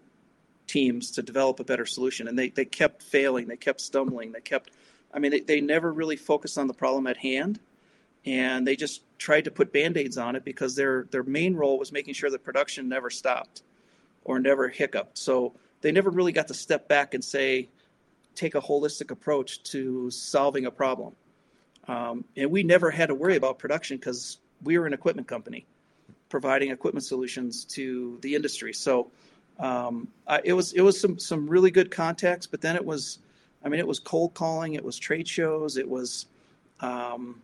teams 0.66 1.10
to 1.12 1.22
develop 1.22 1.60
a 1.60 1.64
better 1.64 1.86
solution, 1.86 2.28
and 2.28 2.38
they 2.38 2.50
they 2.50 2.64
kept 2.64 3.02
failing, 3.02 3.46
they 3.46 3.56
kept 3.56 3.80
stumbling, 3.80 4.32
they 4.32 4.40
kept. 4.40 4.70
I 5.14 5.18
mean, 5.18 5.30
they, 5.30 5.40
they 5.40 5.60
never 5.60 5.92
really 5.92 6.16
focused 6.16 6.58
on 6.58 6.66
the 6.66 6.74
problem 6.74 7.06
at 7.06 7.16
hand, 7.16 7.58
and 8.24 8.66
they 8.66 8.76
just 8.76 9.02
tried 9.18 9.44
to 9.44 9.50
put 9.50 9.72
band-aids 9.72 10.18
on 10.18 10.36
it 10.36 10.44
because 10.44 10.74
their 10.74 11.06
their 11.10 11.22
main 11.22 11.54
role 11.54 11.78
was 11.78 11.92
making 11.92 12.14
sure 12.14 12.30
that 12.30 12.44
production 12.44 12.88
never 12.88 13.08
stopped 13.08 13.62
or 14.24 14.38
never 14.38 14.68
hiccuped. 14.68 15.16
So 15.16 15.54
they 15.80 15.92
never 15.92 16.10
really 16.10 16.32
got 16.32 16.48
to 16.48 16.54
step 16.54 16.88
back 16.88 17.14
and 17.14 17.24
say, 17.24 17.68
take 18.36 18.54
a 18.54 18.60
holistic 18.60 19.10
approach 19.10 19.62
to 19.64 20.10
solving 20.10 20.66
a 20.66 20.70
problem. 20.70 21.14
Um, 21.88 22.24
and 22.36 22.50
we 22.50 22.62
never 22.62 22.90
had 22.90 23.06
to 23.06 23.14
worry 23.14 23.36
about 23.36 23.58
production 23.58 23.96
because 23.96 24.38
we 24.62 24.78
were 24.78 24.86
an 24.86 24.92
equipment 24.92 25.28
company 25.28 25.66
providing 26.28 26.70
equipment 26.70 27.04
solutions 27.04 27.64
to 27.64 28.18
the 28.20 28.34
industry. 28.34 28.72
So 28.72 29.10
um, 29.58 30.08
I, 30.26 30.40
it 30.44 30.52
was 30.52 30.72
it 30.72 30.82
was 30.82 31.00
some 31.00 31.18
some 31.18 31.48
really 31.48 31.70
good 31.70 31.90
contacts, 31.90 32.46
but 32.46 32.60
then 32.60 32.76
it 32.76 32.84
was, 32.84 33.18
I 33.64 33.68
mean, 33.68 33.80
it 33.80 33.86
was 33.86 33.98
cold 33.98 34.34
calling, 34.34 34.74
it 34.74 34.84
was 34.84 34.98
trade 34.98 35.28
shows, 35.28 35.76
it 35.76 35.88
was 35.88 36.26
um, 36.80 37.40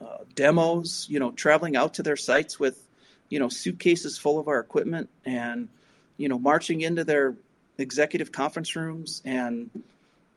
uh, 0.00 0.18
demos. 0.34 1.06
You 1.08 1.18
know, 1.20 1.32
traveling 1.32 1.76
out 1.76 1.94
to 1.94 2.02
their 2.02 2.16
sites 2.16 2.60
with, 2.60 2.86
you 3.28 3.38
know, 3.38 3.48
suitcases 3.48 4.18
full 4.18 4.38
of 4.38 4.48
our 4.48 4.60
equipment, 4.60 5.08
and 5.24 5.68
you 6.16 6.28
know, 6.28 6.38
marching 6.38 6.82
into 6.82 7.04
their 7.04 7.34
executive 7.78 8.32
conference 8.32 8.74
rooms 8.76 9.22
and 9.24 9.70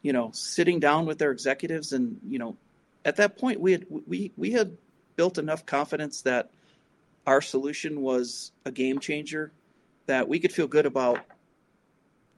you 0.02 0.14
know, 0.14 0.32
sitting 0.34 0.80
down 0.80 1.06
with 1.06 1.20
their 1.20 1.32
executives, 1.32 1.94
and 1.94 2.20
you 2.28 2.40
know, 2.40 2.58
at 3.06 3.18
that 3.18 3.38
point 3.38 3.60
we 3.60 3.72
had 3.74 3.86
we 3.90 4.32
we 4.38 4.52
had 4.52 4.78
built 5.16 5.38
enough 5.38 5.66
confidence 5.66 6.22
that 6.24 6.50
our 7.28 7.42
solution 7.42 8.02
was 8.02 8.52
a 8.66 8.72
game 8.72 9.00
changer, 9.00 9.52
that 10.08 10.28
we 10.28 10.40
could 10.40 10.52
feel 10.52 10.68
good 10.68 10.86
about 10.86 11.20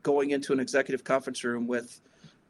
going 0.01 0.31
into 0.31 0.51
an 0.51 0.59
executive 0.59 1.03
conference 1.03 1.43
room 1.43 1.65
with 1.65 2.01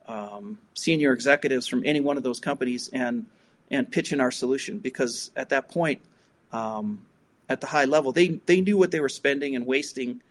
um, 0.07 0.57
senior 0.73 1.13
executives 1.13 1.67
from 1.67 1.83
any 1.85 2.01
one 2.01 2.17
of 2.17 2.23
those 2.23 2.39
companies 2.39 2.89
and 2.91 3.25
and 3.71 3.89
pitching 3.91 4.19
our 4.19 4.31
solution 4.31 4.79
because 4.79 5.31
at 5.35 5.49
that 5.49 5.69
point, 5.69 6.01
um, 6.51 7.05
at 7.49 7.61
the 7.61 7.67
high 7.67 7.85
level, 7.85 8.11
they 8.11 8.39
they 8.45 8.61
knew 8.61 8.77
what 8.77 8.91
they 8.91 8.99
were 8.99 9.09
spending 9.09 9.55
and 9.55 9.65
wasting 9.65 10.21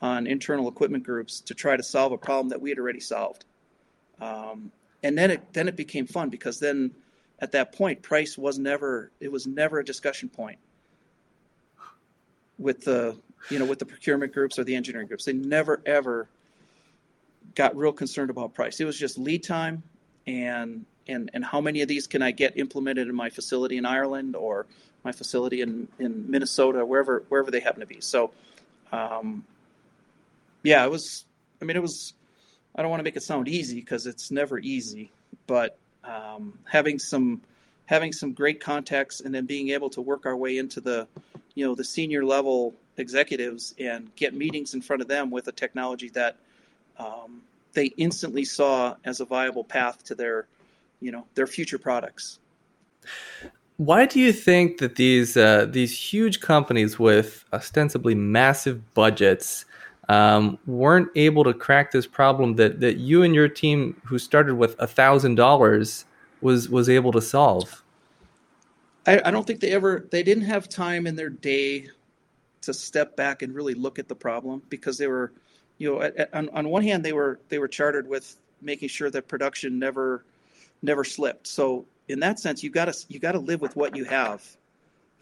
on 0.00 0.26
internal 0.26 0.68
equipment 0.68 1.04
groups 1.04 1.40
to 1.40 1.54
try 1.54 1.76
to 1.76 1.82
solve 1.82 2.12
a 2.12 2.18
problem 2.18 2.48
that 2.48 2.60
we 2.60 2.68
had 2.68 2.78
already 2.78 3.00
solved. 3.00 3.44
Um, 4.22 4.70
and 5.02 5.18
then 5.18 5.32
it 5.32 5.52
then 5.52 5.66
it 5.68 5.76
became 5.76 6.06
fun 6.06 6.28
because 6.28 6.60
then 6.60 6.92
at 7.40 7.52
that 7.52 7.72
point 7.72 8.02
price 8.02 8.38
was 8.38 8.58
never 8.58 9.10
it 9.20 9.32
was 9.32 9.46
never 9.46 9.80
a 9.80 9.84
discussion 9.84 10.28
point 10.28 10.58
with 12.58 12.82
the 12.84 13.16
you 13.50 13.58
know 13.58 13.64
with 13.64 13.80
the 13.80 13.86
procurement 13.86 14.32
groups 14.32 14.58
or 14.58 14.64
the 14.64 14.76
engineering 14.76 15.08
groups. 15.08 15.24
They 15.24 15.32
never 15.32 15.82
ever 15.84 16.28
got 17.56 17.76
real 17.76 17.92
concerned 17.92 18.30
about 18.30 18.54
price. 18.54 18.78
It 18.80 18.84
was 18.84 18.96
just 18.96 19.18
lead 19.18 19.42
time 19.42 19.82
and 20.26 20.86
and 21.08 21.30
and 21.34 21.44
how 21.44 21.60
many 21.60 21.82
of 21.82 21.88
these 21.88 22.06
can 22.06 22.22
i 22.22 22.30
get 22.30 22.56
implemented 22.56 23.08
in 23.08 23.14
my 23.14 23.28
facility 23.28 23.76
in 23.76 23.84
ireland 23.84 24.36
or 24.36 24.66
my 25.04 25.10
facility 25.10 25.60
in 25.60 25.88
in 25.98 26.30
minnesota 26.30 26.86
wherever 26.86 27.24
wherever 27.28 27.50
they 27.50 27.58
happen 27.60 27.80
to 27.80 27.86
be. 27.86 28.00
So 28.00 28.30
um, 28.92 29.44
yeah 30.62 30.84
it 30.84 30.90
was 30.90 31.24
i 31.60 31.64
mean 31.64 31.76
it 31.76 31.82
was 31.82 32.14
i 32.76 32.82
don't 32.82 32.90
want 32.90 33.00
to 33.00 33.04
make 33.04 33.16
it 33.16 33.22
sound 33.22 33.48
easy 33.48 33.80
because 33.80 34.06
it's 34.06 34.30
never 34.30 34.58
easy 34.58 35.10
but 35.46 35.78
um, 36.04 36.58
having 36.64 36.98
some 36.98 37.40
having 37.86 38.12
some 38.12 38.32
great 38.32 38.60
contacts 38.60 39.20
and 39.20 39.34
then 39.34 39.44
being 39.44 39.70
able 39.70 39.90
to 39.90 40.00
work 40.00 40.26
our 40.26 40.36
way 40.36 40.58
into 40.58 40.80
the 40.80 41.06
you 41.54 41.66
know 41.66 41.74
the 41.74 41.84
senior 41.84 42.24
level 42.24 42.74
executives 42.96 43.74
and 43.78 44.14
get 44.16 44.34
meetings 44.34 44.74
in 44.74 44.82
front 44.82 45.02
of 45.02 45.08
them 45.08 45.30
with 45.30 45.48
a 45.48 45.52
technology 45.52 46.08
that 46.10 46.36
um, 46.98 47.42
they 47.72 47.86
instantly 47.96 48.44
saw 48.44 48.94
as 49.04 49.20
a 49.20 49.24
viable 49.24 49.64
path 49.64 50.02
to 50.04 50.14
their 50.14 50.46
you 51.00 51.12
know 51.12 51.26
their 51.34 51.46
future 51.46 51.78
products. 51.78 52.38
Why 53.78 54.06
do 54.06 54.20
you 54.20 54.32
think 54.32 54.78
that 54.78 54.96
these 54.96 55.36
uh, 55.36 55.66
these 55.68 55.96
huge 55.96 56.40
companies 56.40 56.98
with 56.98 57.44
ostensibly 57.52 58.14
massive 58.14 58.94
budgets 58.94 59.64
um, 60.08 60.58
weren't 60.66 61.08
able 61.14 61.44
to 61.44 61.54
crack 61.54 61.92
this 61.92 62.06
problem 62.06 62.56
that 62.56 62.80
that 62.80 62.96
you 62.96 63.22
and 63.22 63.34
your 63.34 63.48
team, 63.48 64.00
who 64.04 64.18
started 64.18 64.54
with 64.56 64.74
a 64.78 64.86
thousand 64.86 65.36
dollars, 65.36 66.04
was 66.40 66.68
was 66.68 66.88
able 66.88 67.12
to 67.12 67.20
solve? 67.20 67.82
I, 69.06 69.20
I 69.24 69.30
don't 69.30 69.46
think 69.46 69.60
they 69.60 69.70
ever 69.70 70.06
they 70.10 70.22
didn't 70.22 70.44
have 70.44 70.68
time 70.68 71.06
in 71.06 71.16
their 71.16 71.30
day 71.30 71.88
to 72.62 72.72
step 72.72 73.16
back 73.16 73.42
and 73.42 73.54
really 73.54 73.74
look 73.74 73.98
at 73.98 74.08
the 74.08 74.14
problem 74.14 74.62
because 74.68 74.96
they 74.96 75.08
were, 75.08 75.32
you 75.78 75.92
know, 75.92 76.10
on, 76.32 76.48
on 76.50 76.68
one 76.68 76.82
hand 76.82 77.04
they 77.04 77.12
were 77.12 77.40
they 77.48 77.58
were 77.58 77.68
chartered 77.68 78.08
with 78.08 78.36
making 78.60 78.88
sure 78.88 79.10
that 79.10 79.28
production 79.28 79.78
never 79.78 80.24
never 80.82 81.04
slipped. 81.04 81.46
So 81.46 81.86
in 82.08 82.20
that 82.20 82.38
sense, 82.38 82.62
you 82.62 82.70
got 82.70 82.92
to 82.92 83.04
you 83.08 83.18
got 83.18 83.32
to 83.32 83.38
live 83.38 83.60
with 83.60 83.76
what 83.76 83.96
you 83.96 84.04
have 84.04 84.44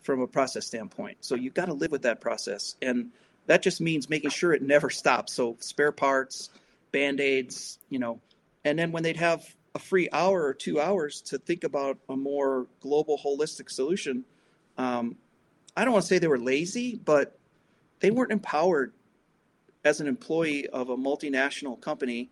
from 0.02 0.20
a 0.20 0.26
process 0.26 0.66
standpoint. 0.66 1.18
So 1.20 1.34
you 1.34 1.50
got 1.50 1.66
to 1.66 1.74
live 1.74 1.90
with 1.90 2.02
that 2.02 2.20
process 2.20 2.76
and 2.82 3.10
that 3.46 3.62
just 3.62 3.80
means 3.80 4.08
making 4.08 4.30
sure 4.30 4.52
it 4.52 4.62
never 4.62 4.90
stops. 4.90 5.32
So 5.32 5.56
spare 5.60 5.92
parts, 5.92 6.50
band 6.92 7.20
aids, 7.20 7.78
you 7.88 7.98
know, 7.98 8.20
and 8.64 8.78
then 8.78 8.92
when 8.92 9.02
they'd 9.02 9.16
have 9.16 9.44
a 9.74 9.78
free 9.78 10.08
hour 10.12 10.42
or 10.42 10.54
two 10.54 10.80
hours 10.80 11.20
to 11.22 11.38
think 11.38 11.64
about 11.64 11.98
a 12.08 12.16
more 12.16 12.66
global, 12.80 13.18
holistic 13.18 13.70
solution, 13.70 14.24
um, 14.78 15.16
I 15.76 15.84
don't 15.84 15.92
want 15.92 16.04
to 16.04 16.08
say 16.08 16.18
they 16.18 16.28
were 16.28 16.38
lazy, 16.38 16.96
but 16.96 17.38
they 18.00 18.10
weren't 18.10 18.32
empowered 18.32 18.92
as 19.84 20.00
an 20.00 20.06
employee 20.06 20.66
of 20.68 20.90
a 20.90 20.96
multinational 20.96 21.80
company, 21.80 22.30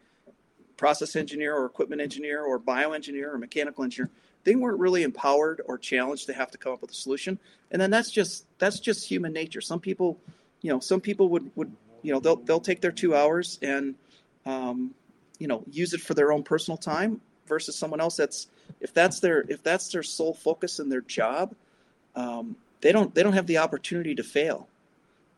process 0.77 1.17
engineer 1.17 1.55
or 1.55 1.67
equipment 1.67 2.01
engineer 2.01 2.43
or 2.45 2.59
bioengineer 2.59 3.33
or 3.33 3.39
mechanical 3.39 3.85
engineer. 3.85 4.11
They 4.45 4.55
weren't 4.55 4.79
really 4.79 5.03
empowered 5.03 5.61
or 5.67 5.77
challenged 5.79 6.27
to 6.27 6.33
have 6.33 6.51
to 6.53 6.59
come 6.59 6.73
up 6.73 6.81
with 6.81 6.93
a 6.93 6.95
solution. 6.95 7.39
And 7.71 7.81
then 7.83 7.91
that's 7.91 8.11
just 8.11 8.47
that's 8.59 8.81
just 8.81 9.07
human 9.07 9.33
nature. 9.33 9.61
Some 9.61 9.81
people 9.81 10.19
you 10.63 10.71
know, 10.71 10.81
some 10.81 11.01
people 11.01 11.29
would 11.31 11.51
would 11.57 11.73
you 12.03 12.13
know 12.13 12.21
they'll 12.21 12.37
they'll 12.37 12.61
take 12.61 12.81
their 12.81 12.93
two 12.93 13.15
hours 13.15 13.59
and 13.63 13.95
um, 14.47 14.95
you 15.39 15.47
know 15.47 15.63
use 15.71 15.95
it 15.95 16.01
for 16.01 16.15
their 16.15 16.33
own 16.33 16.43
personal 16.43 16.77
time 16.77 17.21
versus 17.47 17.77
someone 17.77 18.01
else 18.01 18.17
that's 18.17 18.49
if 18.81 18.93
that's 18.93 19.21
their 19.21 19.45
if 19.49 19.63
that's 19.63 19.89
their 19.89 20.03
sole 20.03 20.35
focus 20.35 20.79
in 20.79 20.89
their 20.89 21.01
job, 21.01 21.55
um, 22.15 22.57
they 22.81 22.93
don't 22.93 23.15
they 23.15 23.23
don't 23.23 23.33
have 23.33 23.47
the 23.47 23.59
opportunity 23.59 24.15
to 24.15 24.23
fail. 24.23 24.69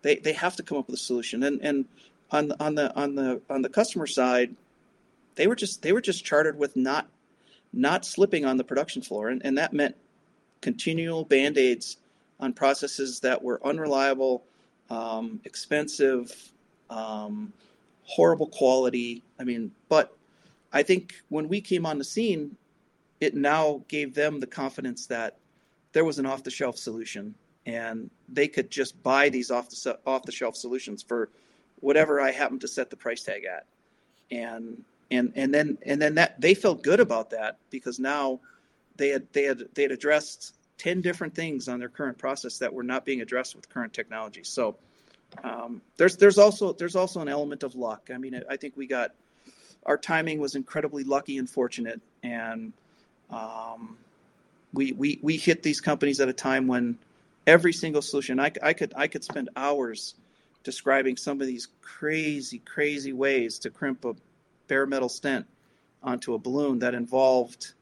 They 0.03 0.17
they 0.17 0.33
have 0.33 0.57
to 0.57 0.63
come 0.63 0.79
up 0.79 0.87
with 0.87 0.95
a 0.95 1.03
solution. 1.03 1.43
And 1.43 1.61
and 1.63 1.85
on 2.31 2.49
the 2.49 2.63
on 2.63 2.75
the 2.75 2.95
on 2.95 3.15
the 3.15 3.41
on 3.49 3.63
the 3.63 3.69
customer 3.69 4.07
side, 4.07 4.55
they 5.35 5.47
were 5.47 5.57
just 5.57 5.83
they 5.83 5.93
were 5.93 6.01
just 6.01 6.25
chartered 6.25 6.59
with 6.59 6.77
not 6.77 7.09
not 7.73 8.05
slipping 8.05 8.45
on 8.45 8.57
the 8.57 8.65
production 8.65 9.01
floor, 9.01 9.29
and, 9.29 9.45
and 9.45 9.57
that 9.59 9.73
meant 9.73 9.97
continual 10.61 11.25
band 11.25 11.57
aids 11.57 11.99
on 12.39 12.53
processes 12.53 13.21
that 13.21 13.43
were 13.43 13.61
unreliable 13.65 14.45
um, 14.91 15.41
expensive, 15.45 16.33
um, 16.91 17.53
horrible 18.03 18.49
quality. 18.49 19.23
I 19.39 19.45
mean, 19.45 19.71
but 19.89 20.17
I 20.73 20.83
think 20.83 21.15
when 21.29 21.49
we 21.49 21.61
came 21.61 21.87
on 21.87 21.99
the 21.99 22.05
scene, 22.05 22.57
it 23.21 23.35
now 23.35 23.85
gave 23.89 24.15
them 24.15 24.41
the 24.41 24.47
confidence 24.47 25.07
that 25.07 25.39
there 25.93 26.05
was 26.05 26.19
an 26.19 26.27
off 26.27 26.43
the 26.43 26.51
shelf 26.51 26.77
solution 26.77 27.35
and 27.67 28.11
they 28.29 28.49
could 28.49 28.71
just 28.71 29.01
buy 29.03 29.29
these 29.29 29.51
off 29.51 29.69
the 29.71 29.99
off 30.07 30.23
the 30.23 30.33
shelf 30.33 30.57
solutions 30.57 31.03
for 31.03 31.31
whatever 31.81 32.21
I 32.21 32.31
happened 32.31 32.61
to 32.63 32.69
set 32.69 32.91
the 32.91 32.97
price 32.97 33.23
tag 33.23 33.45
at. 33.45 33.67
And 34.31 34.83
and 35.11 35.33
and 35.35 35.53
then 35.53 35.79
and 35.85 36.01
then 36.01 36.15
that 36.15 36.41
they 36.41 36.55
felt 36.55 36.83
good 36.83 37.01
about 37.01 37.31
that 37.31 37.59
because 37.71 37.99
now 37.99 38.41
they 38.97 39.09
had 39.09 39.27
they 39.33 39.45
had 39.45 39.65
they 39.75 39.83
had 39.83 39.93
addressed 39.93 40.55
10 40.81 41.03
different 41.03 41.35
things 41.35 41.69
on 41.69 41.79
their 41.79 41.91
current 41.91 42.17
process 42.17 42.57
that 42.57 42.73
were 42.73 42.83
not 42.83 43.05
being 43.05 43.21
addressed 43.21 43.55
with 43.55 43.69
current 43.69 43.93
technology. 43.93 44.43
So 44.43 44.77
um, 45.45 45.83
there's 45.99 46.17
there's 46.17 46.39
also 46.39 46.73
there's 46.73 46.97
also 46.97 47.21
an 47.21 47.29
element 47.29 47.63
of 47.63 47.75
luck. 47.75 48.09
I 48.13 48.17
mean, 48.17 48.41
I 48.49 48.57
think 48.57 48.79
we 48.79 48.87
got 48.87 49.11
our 49.85 49.99
timing 49.99 50.41
was 50.41 50.55
incredibly 50.55 51.05
lucky 51.05 51.37
and 51.37 51.49
fortunate, 51.49 52.01
and 52.23 52.73
um, 53.29 53.99
we 54.73 54.93
we 54.93 55.19
we 55.23 55.37
hit 55.37 55.63
these 55.63 55.83
companies 55.83 56.19
at 56.19 56.31
a 56.31 56.33
time 56.33 56.67
when 56.67 56.99
every 57.47 57.75
single 57.75 58.01
solution 58.01 58.41
I, 58.41 58.51
I 58.63 58.73
could 58.73 58.95
I 58.97 59.07
could 59.07 59.23
spend 59.23 59.51
hours 59.57 60.15
describing 60.65 61.19
some 61.19 61.43
of 61.43 61.47
these 61.47 61.69
crazy 61.83 62.59
crazy 62.59 63.13
ways 63.13 63.59
to 63.59 63.71
crimp 63.71 64.07
a 64.07 64.15
bare 64.67 64.87
metal 64.87 65.11
stent 65.11 65.47
onto 66.03 66.33
a 66.33 66.39
balloon 66.39 66.79
that 66.79 66.95
involved 66.95 67.75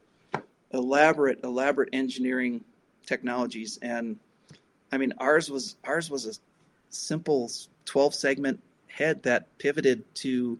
elaborate 0.73 1.39
elaborate 1.45 1.89
engineering 1.93 2.65
technologies. 3.09 3.79
And 3.81 4.17
I 4.91 4.97
mean 4.97 5.13
ours 5.17 5.49
was 5.49 5.75
ours 5.83 6.09
was 6.09 6.25
a 6.25 6.33
simple 6.89 7.51
12 7.85 8.13
segment 8.13 8.63
head 8.87 9.23
that 9.23 9.57
pivoted 9.57 10.03
to 10.15 10.59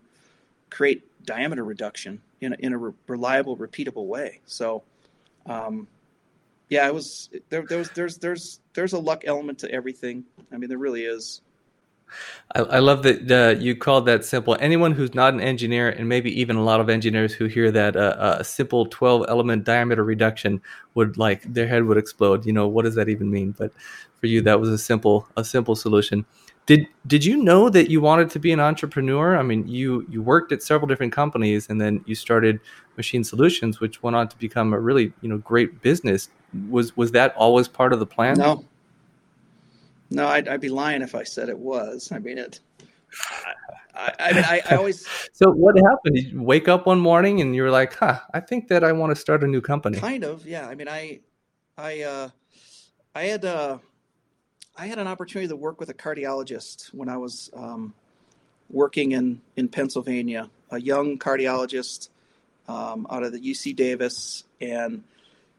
create 0.69 1.03
diameter 1.25 1.63
reduction 1.63 2.21
in 2.41 2.53
a, 2.53 2.55
in 2.59 2.73
a 2.73 2.77
re- 2.77 2.93
reliable 3.07 3.55
repeatable 3.55 4.07
way. 4.07 4.41
So 4.45 4.83
um, 5.45 5.88
yeah 6.69 6.88
it 6.88 6.93
was 6.93 7.29
there, 7.49 7.63
there 7.63 7.77
was 7.77 7.91
there's 7.91 8.17
there's 8.17 8.59
there's 8.73 8.93
a 8.93 8.99
luck 8.99 9.23
element 9.25 9.59
to 9.59 9.71
everything. 9.71 10.25
I 10.51 10.57
mean 10.57 10.69
there 10.69 10.77
really 10.79 11.05
is 11.05 11.41
I, 12.55 12.59
I 12.61 12.79
love 12.79 13.03
that 13.03 13.31
uh, 13.31 13.59
you 13.59 13.75
called 13.75 14.05
that 14.07 14.25
simple. 14.25 14.57
Anyone 14.59 14.93
who's 14.93 15.13
not 15.13 15.33
an 15.33 15.41
engineer, 15.41 15.89
and 15.89 16.07
maybe 16.07 16.31
even 16.39 16.55
a 16.55 16.63
lot 16.63 16.79
of 16.79 16.89
engineers 16.89 17.33
who 17.33 17.45
hear 17.45 17.71
that 17.71 17.95
uh, 17.95 18.15
uh, 18.17 18.37
a 18.39 18.43
simple 18.43 18.85
12 18.85 19.25
element 19.27 19.63
diameter 19.63 20.03
reduction 20.03 20.61
would 20.95 21.17
like 21.17 21.41
their 21.53 21.67
head 21.67 21.85
would 21.85 21.97
explode. 21.97 22.45
You 22.45 22.53
know, 22.53 22.67
what 22.67 22.85
does 22.85 22.95
that 22.95 23.09
even 23.09 23.29
mean? 23.29 23.55
But 23.57 23.71
for 24.19 24.27
you, 24.27 24.41
that 24.41 24.59
was 24.59 24.69
a 24.69 24.77
simple 24.77 25.27
a 25.37 25.43
simple 25.43 25.75
solution. 25.75 26.25
Did 26.65 26.87
did 27.07 27.25
you 27.25 27.41
know 27.41 27.69
that 27.69 27.89
you 27.89 27.99
wanted 27.99 28.29
to 28.29 28.39
be 28.39 28.51
an 28.51 28.59
entrepreneur? 28.59 29.35
I 29.35 29.41
mean, 29.41 29.67
you 29.67 30.05
you 30.07 30.21
worked 30.21 30.51
at 30.51 30.61
several 30.61 30.87
different 30.87 31.11
companies, 31.11 31.67
and 31.67 31.81
then 31.81 32.03
you 32.05 32.13
started 32.13 32.59
Machine 32.95 33.23
Solutions, 33.23 33.79
which 33.79 34.03
went 34.03 34.15
on 34.15 34.27
to 34.27 34.37
become 34.37 34.73
a 34.73 34.79
really 34.79 35.11
you 35.21 35.29
know 35.29 35.39
great 35.39 35.81
business. 35.81 36.29
Was 36.69 36.95
was 36.95 37.11
that 37.13 37.35
always 37.35 37.67
part 37.67 37.91
of 37.91 37.99
the 37.99 38.05
plan? 38.05 38.37
No, 38.37 38.65
no, 40.09 40.27
I'd, 40.27 40.47
I'd 40.47 40.61
be 40.61 40.69
lying 40.69 41.01
if 41.01 41.15
I 41.15 41.23
said 41.23 41.49
it 41.49 41.57
was. 41.57 42.11
I 42.11 42.19
mean, 42.19 42.37
it. 42.37 42.59
I, 43.95 44.13
I 44.19 44.33
mean, 44.33 44.43
I, 44.43 44.61
I, 44.69 44.75
always. 44.75 45.07
so 45.33 45.51
what 45.51 45.75
happened? 45.77 46.15
Did 46.15 46.31
you 46.31 46.41
wake 46.41 46.67
up 46.67 46.87
one 46.87 46.99
morning 46.99 47.41
and 47.41 47.55
you 47.55 47.63
were 47.63 47.71
like, 47.71 47.95
"Huh, 47.95 48.19
I 48.33 48.39
think 48.39 48.67
that 48.69 48.83
I 48.83 48.91
want 48.91 49.11
to 49.11 49.15
start 49.15 49.43
a 49.43 49.47
new 49.47 49.61
company." 49.61 49.99
Kind 49.99 50.23
of, 50.23 50.45
yeah. 50.47 50.67
I 50.67 50.75
mean, 50.75 50.87
I, 50.87 51.19
I, 51.77 52.01
uh, 52.01 52.29
I 53.13 53.23
had, 53.23 53.45
uh, 53.45 53.77
I 54.77 54.87
had 54.87 54.99
an 54.99 55.07
opportunity 55.07 55.47
to 55.49 55.55
work 55.55 55.79
with 55.79 55.89
a 55.89 55.93
cardiologist 55.93 56.93
when 56.93 57.09
I 57.09 57.17
was 57.17 57.49
um, 57.53 57.93
working 58.69 59.11
in 59.11 59.41
in 59.57 59.67
Pennsylvania. 59.67 60.49
A 60.71 60.79
young 60.79 61.17
cardiologist 61.17 62.09
um, 62.67 63.07
out 63.09 63.23
of 63.23 63.31
the 63.31 63.39
UC 63.39 63.75
Davis, 63.75 64.43
and 64.61 65.03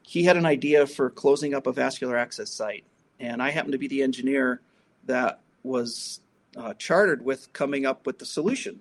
he 0.02 0.24
had 0.24 0.36
an 0.36 0.46
idea 0.46 0.86
for 0.86 1.10
closing 1.10 1.54
up 1.54 1.66
a 1.66 1.72
vascular 1.72 2.16
access 2.16 2.50
site 2.50 2.84
and 3.20 3.42
I 3.42 3.50
happened 3.50 3.72
to 3.72 3.78
be 3.78 3.88
the 3.88 4.02
engineer 4.02 4.61
that 5.04 5.40
was 5.62 6.20
uh, 6.56 6.74
chartered 6.74 7.24
with 7.24 7.52
coming 7.52 7.87
up 7.87 8.06
with 8.06 8.18
the 8.18 8.26
solution 8.26 8.80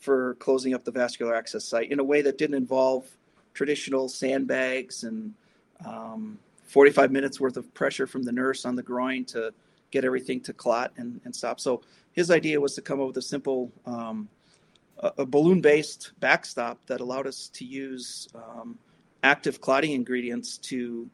for 0.00 0.34
closing 0.36 0.74
up 0.74 0.84
the 0.84 0.90
vascular 0.90 1.34
access 1.34 1.64
site 1.64 1.90
in 1.90 2.00
a 2.00 2.04
way 2.04 2.22
that 2.22 2.38
didn't 2.38 2.56
involve 2.56 3.06
traditional 3.52 4.08
sandbags 4.08 5.04
and 5.04 5.34
um, 5.84 6.38
45 6.64 7.10
minutes 7.10 7.40
worth 7.40 7.56
of 7.56 7.72
pressure 7.74 8.06
from 8.06 8.22
the 8.22 8.32
nurse 8.32 8.64
on 8.64 8.74
the 8.74 8.82
groin 8.82 9.24
to 9.26 9.52
get 9.90 10.04
everything 10.04 10.40
to 10.40 10.52
clot 10.52 10.92
and, 10.96 11.20
and 11.24 11.34
stop. 11.34 11.60
So 11.60 11.82
his 12.12 12.30
idea 12.30 12.60
was 12.60 12.74
to 12.74 12.82
come 12.82 13.00
up 13.00 13.08
with 13.08 13.16
a 13.16 13.22
simple 13.22 13.70
um, 13.86 14.28
a, 14.98 15.12
a 15.18 15.26
balloon-based 15.26 16.12
backstop 16.20 16.78
that 16.86 17.00
allowed 17.00 17.26
us 17.26 17.48
to 17.54 17.64
use 17.64 18.28
um, 18.34 18.78
active 19.22 19.60
clotting 19.60 19.92
ingredients 19.92 20.58
to 20.58 21.08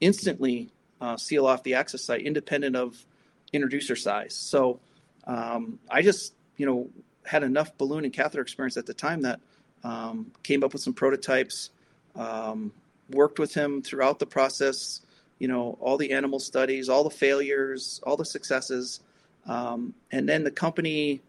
instantly 0.00 0.70
uh, 1.04 1.16
seal 1.18 1.46
off 1.46 1.62
the 1.62 1.74
access 1.74 2.02
site, 2.02 2.22
independent 2.22 2.74
of 2.76 3.04
introducer 3.52 3.94
size. 3.94 4.34
So 4.34 4.80
um, 5.26 5.78
I 5.90 6.00
just 6.00 6.32
you 6.56 6.64
know 6.64 6.88
had 7.24 7.42
enough 7.42 7.76
balloon 7.76 8.04
and 8.04 8.12
catheter 8.12 8.40
experience 8.40 8.76
at 8.76 8.86
the 8.86 8.94
time 8.94 9.22
that 9.22 9.40
um, 9.82 10.32
came 10.42 10.64
up 10.64 10.72
with 10.72 10.82
some 10.82 10.94
prototypes. 10.94 11.70
Um, 12.16 12.72
worked 13.10 13.38
with 13.38 13.52
him 13.52 13.82
throughout 13.82 14.18
the 14.18 14.26
process. 14.26 15.02
You 15.38 15.48
know 15.48 15.76
all 15.80 15.98
the 15.98 16.12
animal 16.12 16.38
studies, 16.38 16.88
all 16.88 17.04
the 17.04 17.10
failures, 17.10 18.00
all 18.04 18.16
the 18.16 18.24
successes, 18.24 19.00
um, 19.46 19.94
and 20.10 20.26
then 20.26 20.44
the 20.44 20.50
company 20.50 21.20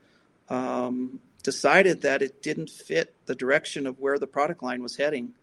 um, 0.48 1.20
decided 1.44 2.02
that 2.04 2.22
it 2.22 2.42
didn't 2.42 2.70
fit 2.70 3.14
the 3.26 3.36
direction 3.36 3.88
of 3.88 4.00
where 4.00 4.18
the 4.20 4.28
product 4.28 4.64
line 4.64 4.82
was 4.82 4.96
heading. 4.96 5.34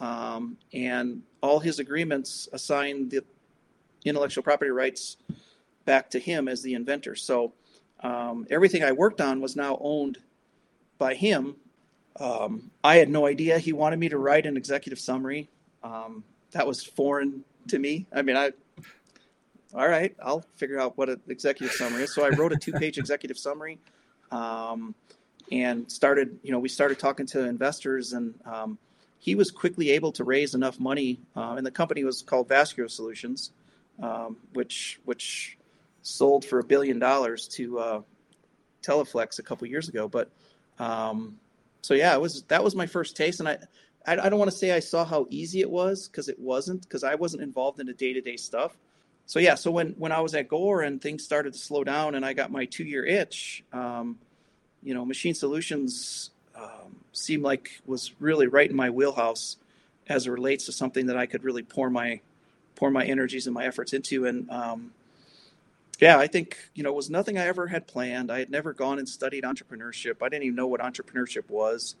Um, 0.00 0.56
and 0.72 1.22
all 1.40 1.60
his 1.60 1.78
agreements 1.78 2.48
assigned 2.52 3.12
the 3.12 3.22
intellectual 4.04 4.42
property 4.42 4.70
rights 4.70 5.16
back 5.84 6.10
to 6.10 6.18
him 6.18 6.48
as 6.48 6.62
the 6.62 6.74
inventor. 6.74 7.14
So 7.14 7.52
um, 8.00 8.46
everything 8.50 8.82
I 8.82 8.92
worked 8.92 9.20
on 9.20 9.40
was 9.40 9.56
now 9.56 9.78
owned 9.80 10.18
by 10.98 11.14
him. 11.14 11.56
Um, 12.18 12.70
I 12.82 12.96
had 12.96 13.08
no 13.08 13.26
idea 13.26 13.58
he 13.58 13.72
wanted 13.72 13.98
me 13.98 14.08
to 14.08 14.18
write 14.18 14.46
an 14.46 14.56
executive 14.56 14.98
summary. 14.98 15.48
Um, 15.82 16.24
that 16.52 16.66
was 16.66 16.84
foreign 16.84 17.44
to 17.68 17.78
me. 17.78 18.06
I 18.12 18.22
mean, 18.22 18.36
I 18.36 18.52
all 19.74 19.88
right, 19.88 20.14
I'll 20.22 20.44
figure 20.54 20.78
out 20.78 20.96
what 20.96 21.08
an 21.08 21.20
executive 21.28 21.74
summary 21.74 22.04
is. 22.04 22.14
So 22.14 22.24
I 22.24 22.28
wrote 22.28 22.52
a 22.52 22.56
two-page 22.56 22.96
executive 22.98 23.36
summary, 23.36 23.78
um, 24.30 24.94
and 25.50 25.90
started. 25.90 26.38
You 26.42 26.52
know, 26.52 26.60
we 26.60 26.68
started 26.68 26.98
talking 26.98 27.26
to 27.26 27.44
investors, 27.44 28.12
and 28.12 28.34
um, 28.44 28.78
he 29.18 29.34
was 29.34 29.50
quickly 29.50 29.90
able 29.90 30.12
to 30.12 30.22
raise 30.22 30.54
enough 30.54 30.78
money. 30.78 31.20
Uh, 31.34 31.54
and 31.56 31.66
the 31.66 31.72
company 31.72 32.04
was 32.04 32.22
called 32.22 32.48
Vascular 32.48 32.88
Solutions, 32.88 33.50
um, 34.02 34.36
which 34.52 35.00
which 35.04 35.58
sold 36.02 36.44
for 36.44 36.58
a 36.58 36.64
billion 36.64 36.98
dollars 36.98 37.48
to 37.48 37.78
uh, 37.78 38.00
Teleflex 38.82 39.38
a 39.38 39.42
couple 39.42 39.66
years 39.66 39.88
ago. 39.88 40.08
But 40.08 40.30
um, 40.78 41.38
so 41.82 41.94
yeah, 41.94 42.14
it 42.14 42.20
was 42.20 42.42
that 42.44 42.62
was 42.62 42.74
my 42.74 42.86
first 42.86 43.16
taste, 43.16 43.40
and 43.40 43.48
I. 43.48 43.58
I, 44.06 44.18
I 44.18 44.28
don't 44.28 44.38
want 44.38 44.50
to 44.50 44.56
say 44.58 44.70
I 44.70 44.80
saw 44.80 45.02
how 45.02 45.26
easy 45.30 45.62
it 45.62 45.70
was 45.70 46.08
because 46.08 46.28
it 46.28 46.38
wasn't 46.38 46.82
because 46.82 47.04
I 47.04 47.14
wasn't 47.14 47.42
involved 47.42 47.80
in 47.80 47.86
the 47.86 47.94
day 47.94 48.12
to 48.12 48.20
day 48.20 48.36
stuff 48.36 48.76
so 49.26 49.38
yeah, 49.38 49.54
so 49.54 49.70
when 49.70 49.90
when 49.98 50.12
I 50.12 50.20
was 50.20 50.34
at 50.34 50.48
Gore 50.48 50.82
and 50.82 51.00
things 51.00 51.24
started 51.24 51.54
to 51.54 51.58
slow 51.58 51.84
down 51.84 52.14
and 52.14 52.24
I 52.24 52.34
got 52.34 52.50
my 52.50 52.66
two 52.66 52.84
year 52.84 53.04
itch, 53.04 53.64
um, 53.72 54.18
you 54.82 54.94
know, 54.94 55.04
Machine 55.04 55.34
Solutions 55.34 56.30
um, 56.54 56.96
seemed 57.12 57.42
like 57.42 57.80
was 57.86 58.12
really 58.20 58.46
right 58.46 58.68
in 58.68 58.76
my 58.76 58.90
wheelhouse 58.90 59.56
as 60.08 60.26
it 60.26 60.30
relates 60.30 60.66
to 60.66 60.72
something 60.72 61.06
that 61.06 61.16
I 61.16 61.24
could 61.24 61.42
really 61.42 61.62
pour 61.62 61.88
my 61.88 62.20
pour 62.76 62.90
my 62.90 63.04
energies 63.04 63.46
and 63.46 63.54
my 63.54 63.66
efforts 63.66 63.92
into. 63.92 64.26
And 64.26 64.50
um, 64.50 64.92
yeah, 66.00 66.18
I 66.18 66.26
think 66.26 66.58
you 66.74 66.82
know 66.82 66.90
it 66.90 66.96
was 66.96 67.10
nothing 67.10 67.38
I 67.38 67.46
ever 67.46 67.66
had 67.66 67.86
planned. 67.86 68.30
I 68.30 68.38
had 68.38 68.50
never 68.50 68.72
gone 68.72 68.98
and 68.98 69.08
studied 69.08 69.44
entrepreneurship. 69.44 70.22
I 70.22 70.28
didn't 70.28 70.44
even 70.44 70.56
know 70.56 70.66
what 70.66 70.80
entrepreneurship 70.80 71.48
was. 71.48 71.96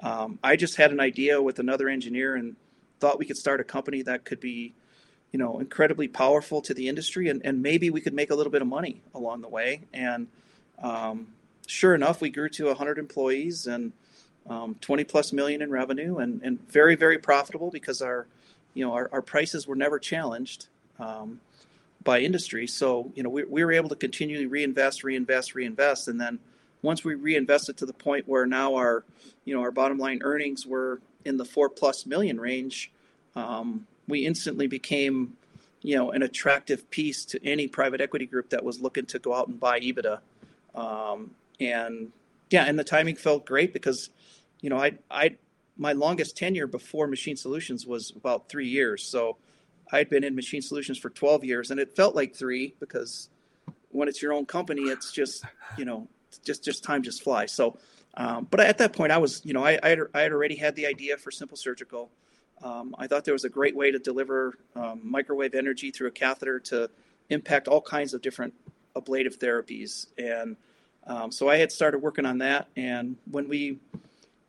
Um, 0.00 0.38
I 0.44 0.56
just 0.56 0.76
had 0.76 0.92
an 0.92 1.00
idea 1.00 1.42
with 1.42 1.58
another 1.58 1.88
engineer 1.88 2.36
and 2.36 2.56
thought 3.00 3.18
we 3.18 3.26
could 3.26 3.36
start 3.36 3.60
a 3.60 3.64
company 3.64 4.02
that 4.02 4.24
could 4.24 4.40
be 4.40 4.74
you 5.32 5.38
know 5.38 5.58
incredibly 5.58 6.08
powerful 6.08 6.60
to 6.62 6.74
the 6.74 6.88
industry 6.88 7.28
and, 7.28 7.42
and 7.44 7.62
maybe 7.62 7.90
we 7.90 8.00
could 8.00 8.14
make 8.14 8.30
a 8.30 8.34
little 8.34 8.52
bit 8.52 8.62
of 8.62 8.68
money 8.68 9.00
along 9.14 9.40
the 9.40 9.48
way 9.48 9.80
and 9.92 10.26
um, 10.82 11.26
sure 11.66 11.94
enough 11.94 12.20
we 12.20 12.30
grew 12.30 12.48
to 12.48 12.66
100 12.66 12.98
employees 12.98 13.66
and 13.66 13.92
um, 14.48 14.76
20 14.80 15.04
plus 15.04 15.32
million 15.32 15.60
in 15.60 15.70
revenue 15.70 16.18
and, 16.18 16.40
and 16.42 16.66
very 16.70 16.96
very 16.96 17.18
profitable 17.18 17.70
because 17.70 18.00
our 18.00 18.26
you 18.78 18.84
know 18.84 18.92
our, 18.92 19.08
our 19.12 19.22
prices 19.22 19.66
were 19.66 19.76
never 19.76 19.98
challenged 19.98 20.68
um, 20.98 21.40
by 22.04 22.20
industry 22.20 22.66
so 22.66 23.10
you 23.14 23.22
know 23.22 23.30
we, 23.30 23.44
we 23.44 23.64
were 23.64 23.72
able 23.72 23.88
to 23.88 23.96
continually 23.96 24.46
reinvest 24.46 25.04
reinvest 25.04 25.54
reinvest 25.54 26.08
and 26.08 26.20
then 26.20 26.38
once 26.82 27.04
we 27.04 27.14
reinvested 27.14 27.76
to 27.76 27.86
the 27.86 27.92
point 27.92 28.26
where 28.28 28.46
now 28.46 28.74
our 28.74 29.04
you 29.44 29.54
know 29.54 29.60
our 29.60 29.72
bottom 29.72 29.98
line 29.98 30.20
earnings 30.22 30.66
were 30.66 31.00
in 31.24 31.36
the 31.36 31.44
four 31.44 31.68
plus 31.68 32.06
million 32.06 32.38
range 32.40 32.92
um, 33.38 33.86
we 34.08 34.26
instantly 34.26 34.66
became, 34.66 35.34
you 35.82 35.96
know, 35.96 36.10
an 36.10 36.22
attractive 36.22 36.90
piece 36.90 37.24
to 37.26 37.46
any 37.46 37.68
private 37.68 38.00
equity 38.00 38.26
group 38.26 38.50
that 38.50 38.64
was 38.64 38.80
looking 38.80 39.06
to 39.06 39.18
go 39.18 39.34
out 39.34 39.48
and 39.48 39.60
buy 39.60 39.78
EBITDA. 39.78 40.18
Um, 40.74 41.32
and 41.60 42.10
yeah, 42.50 42.64
and 42.64 42.78
the 42.78 42.84
timing 42.84 43.16
felt 43.16 43.44
great 43.44 43.72
because, 43.72 44.10
you 44.60 44.70
know, 44.70 44.78
I, 44.78 44.98
I, 45.10 45.36
my 45.78 45.92
longest 45.92 46.36
tenure 46.36 46.66
before 46.66 47.06
Machine 47.06 47.36
Solutions 47.36 47.86
was 47.86 48.10
about 48.16 48.48
three 48.48 48.68
years. 48.68 49.04
So 49.04 49.36
I'd 49.92 50.10
been 50.10 50.24
in 50.24 50.34
Machine 50.34 50.60
Solutions 50.60 50.98
for 50.98 51.08
12 51.08 51.44
years 51.44 51.70
and 51.70 51.80
it 51.80 51.94
felt 51.94 52.14
like 52.14 52.34
three 52.34 52.74
because 52.80 53.30
when 53.90 54.08
it's 54.08 54.20
your 54.20 54.32
own 54.32 54.44
company, 54.44 54.82
it's 54.82 55.12
just, 55.12 55.44
you 55.78 55.84
know, 55.84 56.08
just, 56.44 56.64
just 56.64 56.84
time 56.84 57.02
just 57.02 57.22
flies. 57.22 57.52
So, 57.52 57.78
um, 58.16 58.48
but 58.50 58.60
at 58.60 58.78
that 58.78 58.92
point 58.92 59.12
I 59.12 59.18
was, 59.18 59.40
you 59.44 59.54
know, 59.54 59.64
I, 59.64 59.78
I 59.82 59.88
had, 59.90 60.00
I 60.12 60.20
had 60.22 60.32
already 60.32 60.56
had 60.56 60.74
the 60.74 60.86
idea 60.86 61.16
for 61.16 61.30
Simple 61.30 61.56
Surgical. 61.56 62.10
Um, 62.62 62.94
I 62.98 63.06
thought 63.06 63.24
there 63.24 63.34
was 63.34 63.44
a 63.44 63.48
great 63.48 63.76
way 63.76 63.92
to 63.92 64.00
deliver 64.00 64.58
um, 64.74 65.00
microwave 65.04 65.54
energy 65.54 65.92
through 65.92 66.08
a 66.08 66.12
catheter 66.12 66.58
to 66.60 66.90
impact 67.30 67.68
all 67.68 67.80
kinds 67.80 68.14
of 68.14 68.20
different 68.20 68.52
ablative 68.96 69.38
therapies. 69.38 70.08
And 70.18 70.56
um, 71.06 71.30
so 71.30 71.48
I 71.48 71.56
had 71.56 71.70
started 71.70 71.98
working 71.98 72.26
on 72.26 72.38
that. 72.38 72.66
And 72.76 73.16
when 73.30 73.48
we, 73.48 73.78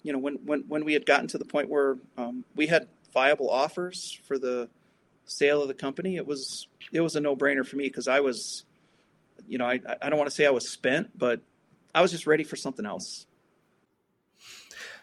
you 0.03 0.13
know, 0.13 0.19
when, 0.19 0.35
when, 0.45 0.63
when 0.67 0.85
we 0.85 0.93
had 0.93 1.05
gotten 1.05 1.27
to 1.27 1.37
the 1.37 1.45
point 1.45 1.69
where 1.69 1.97
um, 2.17 2.43
we 2.55 2.67
had 2.67 2.87
viable 3.13 3.49
offers 3.49 4.19
for 4.25 4.37
the 4.37 4.69
sale 5.25 5.61
of 5.61 5.67
the 5.67 5.73
company, 5.73 6.15
it 6.15 6.25
was, 6.25 6.67
it 6.91 7.01
was 7.01 7.15
a 7.15 7.21
no 7.21 7.35
brainer 7.35 7.65
for 7.65 7.75
me 7.75 7.85
because 7.85 8.07
I 8.07 8.19
was, 8.19 8.65
you 9.47 9.57
know, 9.57 9.65
I, 9.65 9.79
I 10.01 10.09
don't 10.09 10.17
want 10.17 10.29
to 10.29 10.35
say 10.35 10.45
I 10.45 10.51
was 10.51 10.67
spent, 10.67 11.17
but 11.17 11.41
I 11.93 12.01
was 12.01 12.11
just 12.11 12.27
ready 12.27 12.43
for 12.43 12.55
something 12.55 12.85
else. 12.85 13.25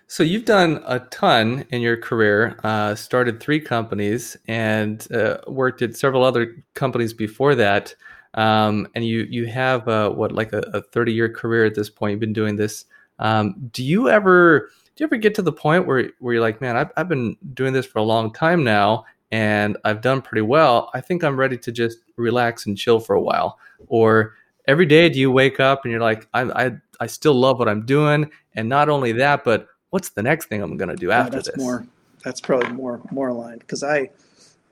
So 0.09 0.23
you've 0.23 0.45
done 0.45 0.83
a 0.87 1.01
ton 1.01 1.65
in 1.71 1.81
your 1.83 1.97
career. 1.97 2.59
Uh, 2.63 2.95
started 2.95 3.41
three 3.41 3.61
companies 3.61 4.37
and 4.47 5.07
uh, 5.13 5.39
worked 5.49 5.83
at 5.83 5.97
several 5.97 6.23
other 6.23 6.65
companies 6.75 7.13
before 7.13 7.57
that. 7.57 7.95
Um, 8.35 8.87
and 8.95 9.05
you 9.05 9.27
you 9.29 9.47
have 9.47 9.89
uh, 9.89 10.11
what 10.11 10.31
like 10.31 10.53
a, 10.53 10.83
30 10.93 11.13
year 11.13 11.29
career 11.29 11.65
at 11.65 11.75
this 11.75 11.91
point. 11.91 12.13
You've 12.13 12.21
been 12.21 12.33
doing 12.33 12.57
this. 12.57 12.85
Um, 13.19 13.55
do 13.73 13.83
you 13.83 14.09
ever 14.09 14.71
do 14.97 15.05
you 15.05 15.07
ever 15.07 15.19
get 15.19 15.35
to 15.35 15.43
the 15.43 15.53
point 15.53 15.87
where 15.87 16.11
where 16.21 16.35
you're 16.35 16.43
like, 16.43 16.61
man, 16.63 16.77
I've, 16.77 16.91
I've 16.97 17.09
been 17.09 17.37
doing 17.53 17.75
this 17.75 17.85
for 17.85 17.99
a 17.99 18.03
long 18.03 18.33
time 18.33 18.65
now, 18.65 19.05
and 19.31 19.77
I've 19.85 20.01
done 20.01 20.23
pretty 20.23 20.41
well. 20.41 20.91
I 20.95 21.03
think 21.03 21.23
I'm 21.23 21.39
ready 21.39 21.59
to 21.59 21.71
just 21.71 21.99
relax 22.17 22.65
and 22.65 22.79
chill 22.79 22.99
for 22.99 23.15
a 23.15 23.21
while. 23.21 23.59
Or 23.89 24.35
every 24.67 24.87
day, 24.87 25.11
do 25.11 25.21
you 25.21 25.31
wake 25.31 25.61
up 25.61 25.85
and 25.85 25.93
you're 25.93 26.01
like, 26.01 26.27
I 26.33 26.67
I, 26.67 26.73
I 26.99 27.07
still 27.07 27.35
love 27.35 27.59
what 27.59 27.69
I'm 27.69 27.85
doing, 27.85 28.31
and 28.55 28.69
not 28.71 28.89
only 28.89 29.13
that, 29.13 29.45
but 29.45 29.69
what's 29.91 30.09
the 30.11 30.23
next 30.23 30.47
thing 30.47 30.63
I'm 30.63 30.79
going 30.79 30.89
to 30.89 30.97
do 30.97 31.11
after 31.11 31.37
that's 31.37 31.49
this? 31.49 31.59
More, 31.59 31.87
that's 32.25 32.41
probably 32.41 32.73
more 32.73 33.03
more 33.11 33.29
aligned 33.29 33.61
because 33.61 33.83
I, 33.83 34.11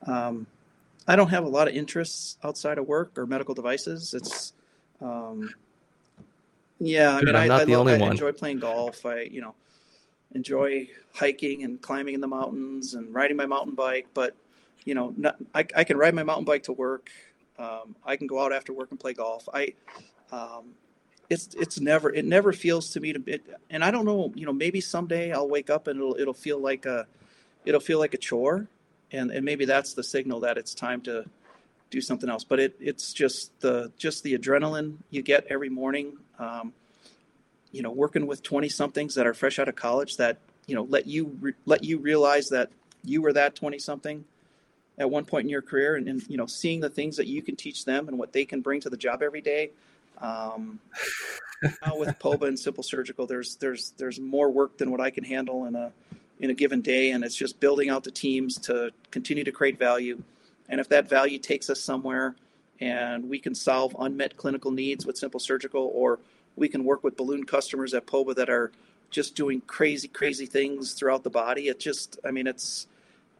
um, 0.06 0.46
I 1.06 1.16
don't 1.16 1.28
have 1.28 1.44
a 1.44 1.48
lot 1.48 1.68
of 1.68 1.74
interests 1.74 2.38
outside 2.42 2.78
of 2.78 2.88
work 2.88 3.18
or 3.18 3.26
medical 3.26 3.54
devices. 3.54 4.14
It's, 4.14 4.54
um, 5.02 5.52
yeah, 6.80 7.14
I 7.14 7.20
mean, 7.22 7.36
I'm 7.36 7.42
I, 7.42 7.46
not 7.46 7.60
I, 7.60 7.64
love, 7.64 7.80
only 7.80 7.94
I 7.94 7.98
one. 7.98 8.12
enjoy 8.12 8.32
playing 8.32 8.60
golf. 8.60 9.04
I, 9.04 9.20
you 9.22 9.42
know, 9.42 9.54
enjoy 10.34 10.88
hiking 11.14 11.64
and 11.64 11.80
climbing 11.80 12.14
in 12.14 12.20
the 12.20 12.28
mountains 12.28 12.94
and 12.94 13.14
riding 13.14 13.36
my 13.36 13.46
mountain 13.46 13.74
bike. 13.74 14.08
But, 14.14 14.36
you 14.84 14.94
know, 14.94 15.14
not, 15.16 15.36
I, 15.54 15.66
I 15.76 15.84
can 15.84 15.96
ride 15.96 16.14
my 16.14 16.22
mountain 16.22 16.44
bike 16.44 16.64
to 16.64 16.72
work. 16.72 17.10
Um, 17.58 17.96
I 18.04 18.16
can 18.16 18.26
go 18.26 18.44
out 18.44 18.52
after 18.52 18.72
work 18.72 18.90
and 18.90 18.98
play 18.98 19.12
golf. 19.12 19.48
I, 19.52 19.74
um, 20.32 20.74
it's 21.30 21.54
it's 21.54 21.80
never 21.80 22.12
it 22.12 22.24
never 22.24 22.52
feels 22.52 22.90
to 22.90 23.00
me 23.00 23.12
to 23.12 23.22
it, 23.26 23.42
and 23.70 23.84
I 23.84 23.90
don't 23.90 24.04
know 24.04 24.32
you 24.34 24.44
know 24.44 24.52
maybe 24.52 24.80
someday 24.80 25.32
I'll 25.32 25.48
wake 25.48 25.70
up 25.70 25.86
and 25.86 25.98
it'll 25.98 26.16
it'll 26.16 26.34
feel 26.34 26.58
like 26.58 26.86
a 26.86 27.06
it'll 27.64 27.80
feel 27.80 27.98
like 27.98 28.14
a 28.14 28.18
chore 28.18 28.68
and 29.10 29.30
and 29.30 29.44
maybe 29.44 29.64
that's 29.64 29.94
the 29.94 30.02
signal 30.02 30.40
that 30.40 30.58
it's 30.58 30.74
time 30.74 31.00
to 31.02 31.24
do 31.90 32.00
something 32.00 32.28
else 32.28 32.44
but 32.44 32.60
it 32.60 32.76
it's 32.80 33.12
just 33.12 33.58
the 33.60 33.90
just 33.96 34.22
the 34.22 34.36
adrenaline 34.36 34.96
you 35.10 35.22
get 35.22 35.46
every 35.48 35.68
morning 35.68 36.16
um, 36.38 36.72
you 37.74 37.82
know 37.82 37.90
working 37.90 38.26
with 38.26 38.42
20 38.42 38.68
somethings 38.68 39.14
that 39.16 39.26
are 39.26 39.34
fresh 39.34 39.58
out 39.58 39.68
of 39.68 39.76
college 39.76 40.16
that 40.16 40.38
you 40.66 40.74
know 40.74 40.84
let 40.84 41.06
you 41.06 41.36
re- 41.40 41.54
let 41.66 41.84
you 41.84 41.98
realize 41.98 42.48
that 42.48 42.70
you 43.02 43.20
were 43.20 43.32
that 43.32 43.54
20 43.54 43.78
something 43.78 44.24
at 44.96 45.10
one 45.10 45.24
point 45.24 45.44
in 45.44 45.50
your 45.50 45.62
career 45.62 45.96
and, 45.96 46.08
and 46.08 46.22
you 46.28 46.36
know 46.36 46.46
seeing 46.46 46.80
the 46.80 46.88
things 46.88 47.16
that 47.16 47.26
you 47.26 47.42
can 47.42 47.56
teach 47.56 47.84
them 47.84 48.08
and 48.08 48.18
what 48.18 48.32
they 48.32 48.44
can 48.44 48.60
bring 48.60 48.80
to 48.80 48.88
the 48.88 48.96
job 48.96 49.22
every 49.22 49.40
day 49.40 49.70
Um, 50.20 50.80
now 51.84 51.96
with 51.96 52.18
POBA 52.20 52.46
and 52.46 52.58
Simple 52.58 52.82
Surgical, 52.82 53.26
there's 53.26 53.56
there's 53.56 53.92
there's 53.96 54.20
more 54.20 54.50
work 54.50 54.78
than 54.78 54.90
what 54.90 55.00
I 55.00 55.10
can 55.10 55.24
handle 55.24 55.66
in 55.66 55.74
a 55.74 55.92
in 56.40 56.50
a 56.50 56.54
given 56.54 56.80
day, 56.80 57.10
and 57.10 57.24
it's 57.24 57.36
just 57.36 57.60
building 57.60 57.90
out 57.90 58.04
the 58.04 58.10
teams 58.10 58.58
to 58.58 58.90
continue 59.10 59.44
to 59.44 59.52
create 59.52 59.78
value. 59.78 60.22
And 60.68 60.80
if 60.80 60.88
that 60.88 61.08
value 61.08 61.38
takes 61.38 61.70
us 61.70 61.80
somewhere, 61.80 62.34
and 62.80 63.28
we 63.28 63.38
can 63.38 63.54
solve 63.54 63.94
unmet 63.98 64.36
clinical 64.36 64.70
needs 64.70 65.06
with 65.06 65.16
Simple 65.16 65.40
Surgical, 65.40 65.90
or 65.94 66.18
we 66.56 66.68
can 66.68 66.84
work 66.84 67.04
with 67.04 67.16
balloon 67.16 67.44
customers 67.44 67.94
at 67.94 68.06
POBA 68.06 68.34
that 68.36 68.48
are 68.48 68.72
just 69.10 69.34
doing 69.34 69.60
crazy, 69.66 70.08
crazy 70.08 70.46
things 70.46 70.92
throughout 70.92 71.22
the 71.22 71.30
body. 71.30 71.68
It 71.68 71.78
just, 71.78 72.18
I 72.24 72.30
mean, 72.30 72.46
it's 72.46 72.88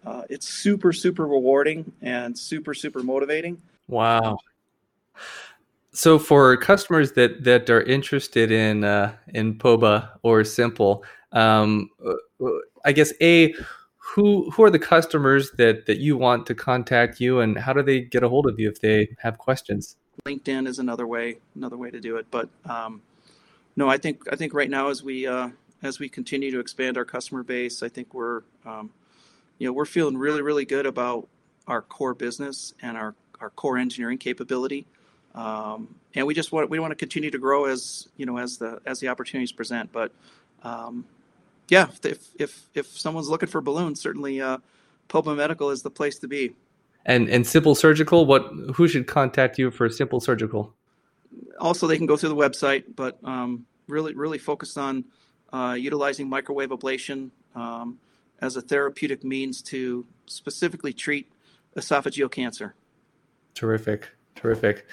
uh, 0.07 0.23
it's 0.29 0.47
super, 0.47 0.93
super 0.93 1.27
rewarding 1.27 1.91
and 2.03 2.39
super, 2.39 2.75
super 2.75 3.03
motivating. 3.03 3.61
Wow. 3.89 4.39
So 5.93 6.19
for 6.19 6.57
customers 6.57 7.13
that 7.13 7.45
that 7.45 7.71
are 7.71 7.83
interested 7.83 8.51
in 8.51 8.85
uh, 8.85 9.15
in 9.29 9.57
POBA 9.57 10.11
or 10.23 10.43
Symple, 10.43 11.03
um, 11.33 11.89
uh, 12.05 12.47
I 12.85 12.93
guess 12.93 13.13
a 13.21 13.55
who 13.97 14.51
who 14.51 14.63
are 14.65 14.71
the 14.71 14.79
customers 14.79 15.53
that 15.53 15.87
that 15.87 15.99
you 15.99 16.17
want 16.17 16.47
to 16.47 16.55
contact 16.55 17.21
you, 17.21 17.41
and 17.41 17.57
how 17.57 17.73
do 17.73 17.83
they 17.83 18.01
get 18.01 18.23
a 18.23 18.29
hold 18.29 18.47
of 18.47 18.59
you 18.59 18.69
if 18.69 18.81
they 18.81 19.09
have 19.19 19.39
questions? 19.39 19.97
LinkedIn 20.27 20.67
is 20.67 20.79
another 20.79 21.07
way 21.07 21.37
another 21.55 21.77
way 21.77 21.91
to 21.91 22.01
do 22.01 22.17
it, 22.17 22.25
but 22.31 22.49
um, 22.65 23.03
no, 23.77 23.91
I 23.91 23.99
think 23.99 24.23
I 24.33 24.37
think 24.37 24.55
right 24.55 24.71
now 24.71 24.89
as 24.89 25.03
we 25.03 25.27
uh, 25.27 25.51
as 25.83 25.99
we 25.99 26.09
continue 26.09 26.51
to 26.51 26.61
expand 26.61 26.97
our 26.97 27.05
customer 27.05 27.43
base, 27.43 27.83
I 27.83 27.91
think 27.91 28.15
we're 28.15 28.41
um, 28.65 28.89
you 29.59 29.67
know 29.67 29.75
we're 29.75 29.85
feeling 29.85 30.17
really 30.17 30.41
really 30.41 30.65
good 30.65 30.87
about 30.87 31.29
our 31.67 31.83
core 31.83 32.15
business 32.15 32.73
and 32.81 32.97
our 32.97 33.15
our 33.39 33.51
core 33.51 33.77
engineering 33.77 34.17
capability. 34.17 34.87
Um, 35.35 35.95
and 36.15 36.27
we 36.27 36.33
just 36.33 36.53
want 36.53 36.71
we 36.71 36.79
want 36.79 36.93
to 36.93 36.97
continue 36.97 37.31
to 37.31 37.39
grow 37.39 37.67
as 37.67 38.09
you 38.17 38.25
know 38.25 38.39
as 38.39 38.57
the 38.57 38.81
as 38.87 39.01
the 39.01 39.09
opportunities 39.09 39.53
present. 39.53 39.93
But 39.93 40.11
um, 40.63 41.05
yeah, 41.69 41.89
if 42.03 42.31
if 42.39 42.63
if 42.73 42.87
someone's 42.87 43.29
looking 43.29 43.51
for 43.51 43.61
balloons, 43.61 44.01
certainly 44.01 44.41
uh, 44.41 44.57
POBA 45.11 45.37
Medical 45.37 45.69
is 45.69 45.83
the 45.83 45.91
place 45.91 46.19
to 46.21 46.29
be. 46.29 46.55
And 47.07 47.29
and 47.29 47.45
Symple 47.45 47.77
Surgical, 47.77 48.27
what 48.27 48.51
who 48.75 48.89
should 48.89 49.07
contact 49.07 49.59
you 49.59 49.71
for 49.71 49.89
Symple 49.89 50.23
Surgical? 50.23 50.75
Also, 51.61 51.87
they 51.87 51.97
can 51.97 52.07
go 52.07 52.17
through 52.17 52.31
the 52.31 52.37
website, 52.37 52.85
but 52.97 53.19
um, 53.25 53.67
really 53.89 54.15
really 54.15 54.39
focused 54.39 54.79
on 54.79 55.05
uh, 55.53 55.77
utilizing 55.79 56.29
microwave 56.29 56.71
ablation 56.71 57.31
um, 57.55 57.99
as 58.41 58.57
a 58.57 58.63
therapeutic 58.63 59.23
means 59.25 59.63
to 59.63 60.07
specifically 60.27 60.93
treat 60.93 61.31
esophageal 61.77 62.31
cancer. 62.31 62.75
Terrific, 63.55 64.09
terrific. 64.35 64.87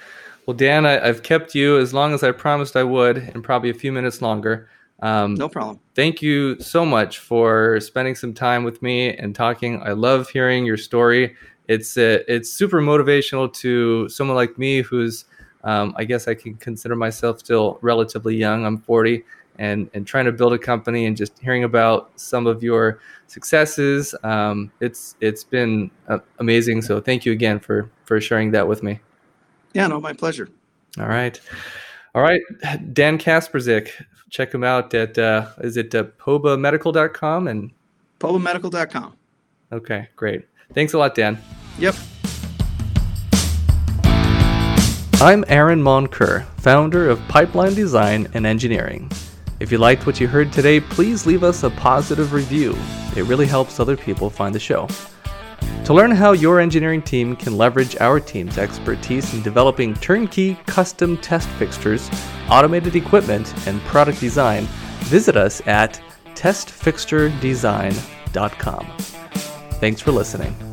Well, 0.46 0.56
Dan, 0.56 0.86
I, 0.86 1.06
have 1.06 1.24
kept 1.24 1.56
you 1.56 1.78
as 1.78 1.94
long 1.94 2.14
as 2.14 2.24
I 2.24 2.32
promised 2.32 2.76
I 2.76 2.84
would, 2.84 3.18
and 3.18 3.44
probably 3.44 3.70
a 3.70 3.74
few 3.74 3.92
minutes 3.92 4.22
longer. 4.22 4.70
Um, 5.02 5.34
no 5.34 5.50
problem. 5.50 5.80
Thank 5.96 6.22
you 6.22 6.60
so 6.60 6.86
much 6.86 7.20
for 7.20 7.80
spending 7.80 8.16
some 8.16 8.34
time 8.34 8.64
with 8.64 8.82
me 8.82 9.16
and 9.16 9.36
talking. 9.36 9.82
I 9.82 9.92
love 9.92 10.30
hearing 10.30 10.66
your 10.66 10.78
story. 10.78 11.36
It's 11.72 11.98
uh, 11.98 12.20
it's 12.28 12.52
super 12.52 12.82
motivational 12.82 13.52
to 13.54 14.10
someone 14.10 14.36
like 14.36 14.58
me, 14.58 14.82
who's 14.82 15.26
um, 15.64 15.94
I 15.96 16.04
guess 16.04 16.28
I 16.28 16.34
can 16.34 16.56
consider 16.56 16.96
myself 16.96 17.40
still 17.40 17.80
relatively 17.82 18.36
young. 18.36 18.66
I'm 18.66 18.78
40, 18.78 19.24
and 19.58 19.90
and 19.94 20.06
trying 20.06 20.26
to 20.26 20.34
build 20.34 20.52
a 20.52 20.60
company 20.60 21.06
and 21.06 21.16
just 21.16 21.40
hearing 21.40 21.64
about 21.64 22.12
some 22.20 22.46
of 22.46 22.62
your 22.62 23.00
successes. 23.28 24.14
Um, 24.24 24.70
it's 24.82 25.16
it's 25.22 25.46
been 25.46 25.90
uh, 26.10 26.20
amazing. 26.40 26.82
So 26.82 27.00
thank 27.00 27.26
you 27.26 27.32
again 27.32 27.58
for 27.60 27.90
for 28.04 28.20
sharing 28.20 28.52
that 28.52 28.68
with 28.68 28.84
me. 28.84 29.00
Yeah, 29.74 29.88
no, 29.88 30.02
my 30.02 30.12
pleasure. 30.12 30.50
All 31.00 31.08
right. 31.08 31.40
All 32.14 32.22
right. 32.22 32.42
Dan 32.94 33.18
Kasprzyk, 33.18 33.92
check 34.30 34.54
him 34.54 34.66
out 34.66 34.94
at, 34.94 35.18
uh, 35.18 35.48
is 35.60 35.78
it 35.78 35.96
uh, 35.96 36.04
pobamedical.com 36.20 37.48
and 37.48 37.72
pobamedical.com. 38.20 39.16
Okay, 39.72 40.10
great. 40.18 40.46
Thanks 40.74 40.94
a 40.94 40.98
lot, 40.98 41.16
Dan. 41.16 41.42
Yep. 41.80 41.96
I'm 45.22 45.46
Aaron 45.48 45.82
Moncur, 45.82 46.46
founder 46.58 47.10
of 47.10 47.26
Pipeline 47.28 47.74
Design 47.76 48.28
and 48.34 48.46
Engineering. 48.46 49.10
If 49.60 49.72
you 49.72 49.78
liked 49.78 50.08
what 50.08 50.20
you 50.20 50.28
heard 50.28 50.52
today, 50.52 50.80
please 50.80 51.28
leave 51.28 51.44
us 51.44 51.62
a 51.64 51.70
positive 51.70 52.34
review. 52.34 52.76
It 53.16 53.26
really 53.26 53.46
helps 53.46 53.80
other 53.80 53.96
people 53.96 54.32
find 54.32 54.56
the 54.56 54.60
show. 54.60 54.88
To 55.86 55.94
learn 55.94 56.10
how 56.12 56.32
your 56.32 56.60
engineering 56.60 57.04
team 57.04 57.36
can 57.36 57.56
leverage 57.58 57.96
our 58.00 58.20
team's 58.20 58.58
expertise 58.58 59.32
in 59.34 59.44
developing 59.44 59.94
turnkey 59.96 60.56
custom 60.66 61.18
test 61.18 61.48
fixtures, 61.50 62.10
automated 62.50 62.96
equipment, 62.96 63.54
and 63.68 63.80
product 63.82 64.20
design, 64.20 64.64
visit 65.02 65.38
us 65.38 65.62
at 65.68 66.02
testfixturedesign.com. 66.34 68.88
Thanks 69.80 70.02
for 70.02 70.12
listening. 70.12 70.71